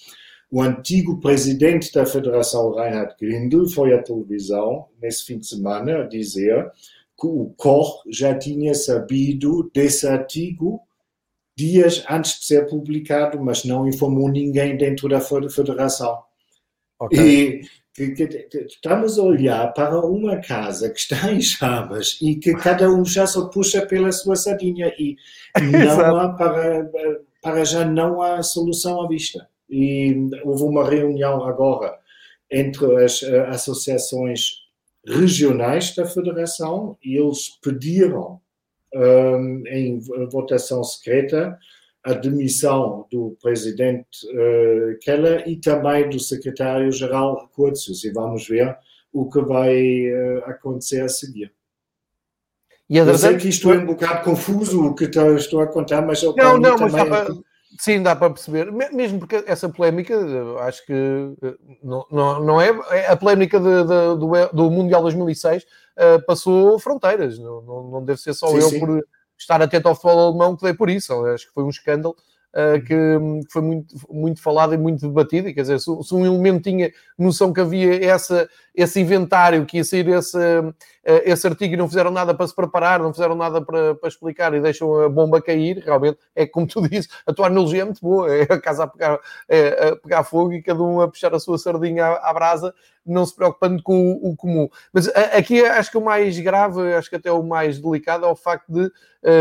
[0.55, 6.07] o antigo presidente da Federação, Reinhard Grindel, foi à televisão nesse fim de semana a
[6.07, 6.71] dizer
[7.19, 10.81] que o Koch já tinha sabido desse artigo
[11.57, 16.23] dias antes de ser publicado, mas não informou ninguém dentro da federação.
[17.01, 17.63] Okay.
[17.97, 22.55] E que, que, estamos a olhar para uma casa que está em chamas e que
[22.55, 25.17] cada um já só puxa pela sua sardinha e
[25.61, 26.89] não há para,
[27.43, 29.53] para já não há solução à vista.
[29.69, 31.99] E houve uma reunião agora
[32.51, 34.65] entre as uh, associações
[35.07, 38.41] regionais da federação e eles pediram
[38.95, 39.99] um, em
[40.31, 41.59] votação secreta
[42.03, 48.05] a demissão do presidente uh, Keller e também do secretário-geral Curtius.
[48.05, 48.77] E vamos ver
[49.13, 51.53] o que vai uh, acontecer a seguir.
[52.89, 56.23] E eu sei que isto é um bocado confuso o que estou a contar, mas
[56.23, 57.45] eu não, não, mas também...
[57.79, 58.71] Sim, dá para perceber.
[58.71, 60.15] Mesmo porque essa polémica,
[60.61, 60.93] acho que
[61.43, 63.07] eh, não, não, não é, é.
[63.09, 67.39] A polémica de, de, do, do Mundial 2006 uh, passou fronteiras.
[67.39, 68.81] Não, não, não deve ser só sim, eu sim.
[68.81, 69.05] por
[69.37, 71.13] estar atento ao futebol alemão que dei por isso.
[71.27, 72.17] Acho que foi um escândalo
[72.87, 75.49] que, que, foi muito, muito falado e muito debatido.
[75.49, 79.85] E, quer dizer, se, um elemento tinha noção que havia essa, esse inventário, que ia
[79.85, 80.75] sair esse, uh,
[81.05, 84.55] esse artigo e não fizeram nada para se preparar, não fizeram nada para, para explicar
[84.55, 88.01] e deixam a bomba cair, realmente é como tu dizes, a tua analogia é muito
[88.01, 91.35] boa, é a casa a pegar, é, a pegar fogo e cada um a puxar
[91.35, 92.73] a sua sardinha à, à brasa
[93.07, 94.67] não se preocupando com o, o, comum.
[94.93, 98.37] Mas aqui acho que o mais grave, acho que até o mais delicado é o
[98.37, 98.91] facto de,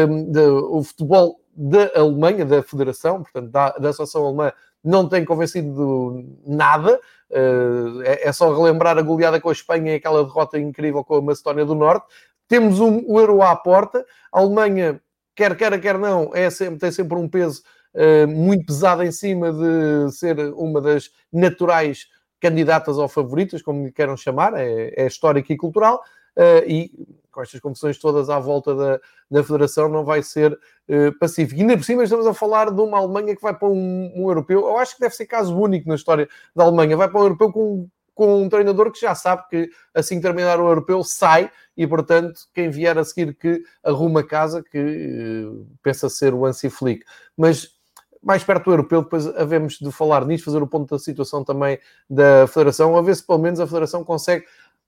[0.09, 4.51] um, de o futebol da Alemanha, da Federação, portanto, da, da Associação Alemã,
[4.83, 6.99] não tem convencido nada.
[7.29, 11.15] Uh, é, é, só relembrar a goleada com a Espanha e aquela derrota incrível com
[11.15, 12.05] a Macedónia do Norte.
[12.47, 14.05] Temos um, o euro à porta.
[14.31, 15.01] A Alemanha,
[15.35, 17.63] quer queira, quer não, é sempre, tem sempre um peso
[17.95, 22.07] uh, muito pesado em cima de ser uma das naturais
[22.39, 26.01] candidatas ou favoritas, como lhe queiram chamar, é, é histórico e cultural.
[26.37, 26.91] Uh, e
[27.33, 31.59] com estas confusões todas à volta da, da Federação, não vai ser uh, pacífico.
[31.59, 34.29] E ainda por cima estamos a falar de uma Alemanha que vai para um, um,
[34.29, 37.23] europeu, eu acho que deve ser caso único na história da Alemanha, vai para um
[37.23, 41.51] europeu com, com um treinador que já sabe que assim que terminar o europeu sai
[41.75, 46.69] e, portanto, quem vier a seguir que arruma casa, que uh, pensa ser o Ansi
[46.69, 47.03] Flick.
[47.35, 47.73] Mas
[48.21, 51.77] mais perto do europeu, depois havemos de falar nisso, fazer o ponto da situação também
[52.09, 54.45] da Federação, a ver se pelo menos a Federação consegue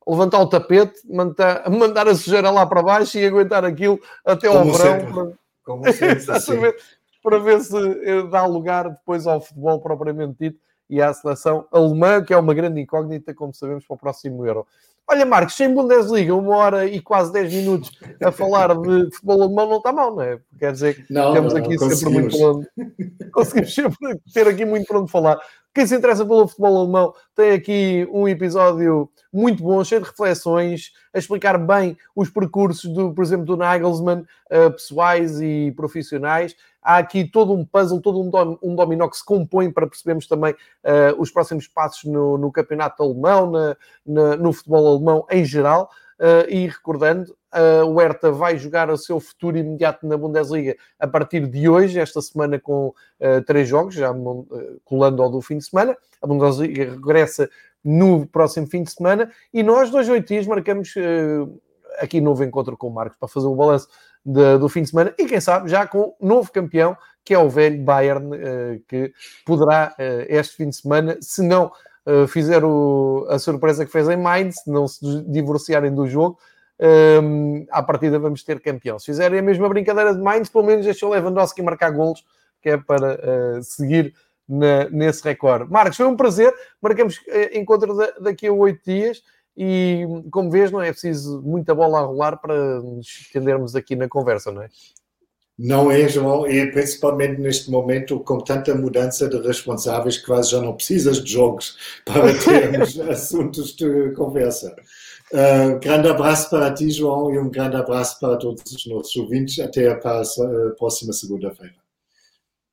[0.08, 4.64] levantar o tapete, mandar, mandar a sujeira lá para baixo e aguentar aquilo até ao
[4.66, 5.36] verão.
[5.64, 5.90] Para...
[6.16, 6.78] Exatamente,
[7.24, 12.24] para ver se eh, dá lugar depois ao futebol propriamente dito e à seleção alemã,
[12.24, 14.68] que é uma grande incógnita, como sabemos, para o próximo Euro.
[15.08, 17.92] Olha, Marcos, sem Bundesliga, uma hora e quase 10 minutos
[18.24, 20.40] a falar de futebol alemão não está mal, não é?
[20.58, 22.68] Quer dizer que não, temos não, aqui não, sempre muito onde...
[23.32, 23.98] Conseguimos sempre
[24.34, 25.40] ter aqui muito para onde falar.
[25.76, 30.92] Quem se interessa pelo futebol alemão tem aqui um episódio muito bom, cheio de reflexões,
[31.14, 36.56] a explicar bem os percursos, do, por exemplo, do Nagelsmann, uh, pessoais e profissionais.
[36.86, 40.28] Há aqui todo um puzzle, todo um, dom, um dominó que se compõe para percebermos
[40.28, 43.76] também uh, os próximos passos no, no campeonato alemão, na,
[44.06, 45.90] na, no futebol alemão em geral.
[46.18, 51.06] Uh, e recordando, uh, o Hertha vai jogar o seu futuro imediato na Bundesliga a
[51.06, 54.14] partir de hoje, esta semana com uh, três jogos, já
[54.86, 55.98] colando ao do fim de semana.
[56.22, 57.50] A Bundesliga regressa
[57.84, 60.94] no próximo fim de semana e nós, dois, oito dias, marcamos
[62.00, 63.90] aqui novo encontro com o Marcos para fazer o balanço
[64.26, 67.40] de, do fim de semana e quem sabe já com o novo campeão, que é
[67.40, 68.30] o velho Bayern,
[68.88, 69.12] que
[69.46, 69.96] poderá
[70.28, 71.72] este fim de semana, se não
[72.06, 76.38] uh, fizer o, a surpresa que fez em Mainz, não se divorciarem do jogo,
[76.80, 79.00] um, ehm, à partida vamos ter campeão.
[79.00, 82.24] Se fizerem a mesma brincadeira de Mainz, pelo menos deixou Lewandowski marcar golos,
[82.62, 84.14] que é para uh, seguir
[84.48, 85.72] na, nesse recorde.
[85.72, 86.54] Marcos, foi um prazer.
[86.82, 89.22] Marcamos uh, encontro da, daqui a oito dias.
[89.58, 94.10] E como vês, não é preciso muita bola a rolar para nos estendermos aqui na
[94.10, 94.70] conversa, não é?
[95.58, 100.76] Não é, João, e principalmente neste momento, com tanta mudança de responsáveis, quase já não
[100.76, 104.76] precisas de jogos para termos assuntos de conversa.
[105.32, 109.58] Uh, grande abraço para ti, João, e um grande abraço para todos os nossos ouvintes.
[109.60, 111.85] Até a próxima segunda-feira.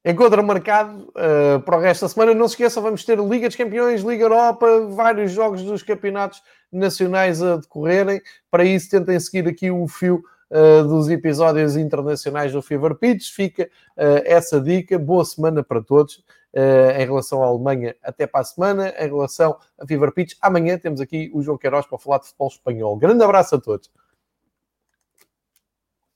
[0.05, 2.35] Encontro marcado uh, para o resto da semana.
[2.35, 6.43] Não se esqueça, vamos ter Liga dos Campeões, Liga Europa, vários jogos dos campeonatos
[6.73, 8.21] nacionais a decorrerem.
[8.51, 13.31] Para isso, tentem seguir aqui o fio uh, dos episódios internacionais do Fever Pitch.
[13.31, 13.65] Fica
[13.97, 14.99] uh, essa dica.
[14.99, 16.25] Boa semana para todos.
[16.55, 18.93] Em relação à Alemanha, até para a semana.
[18.99, 22.49] Em relação a Fever Pitch, amanhã temos aqui o João Queiroz para falar de futebol
[22.49, 22.97] espanhol.
[22.99, 23.91] Grande abraço a todos.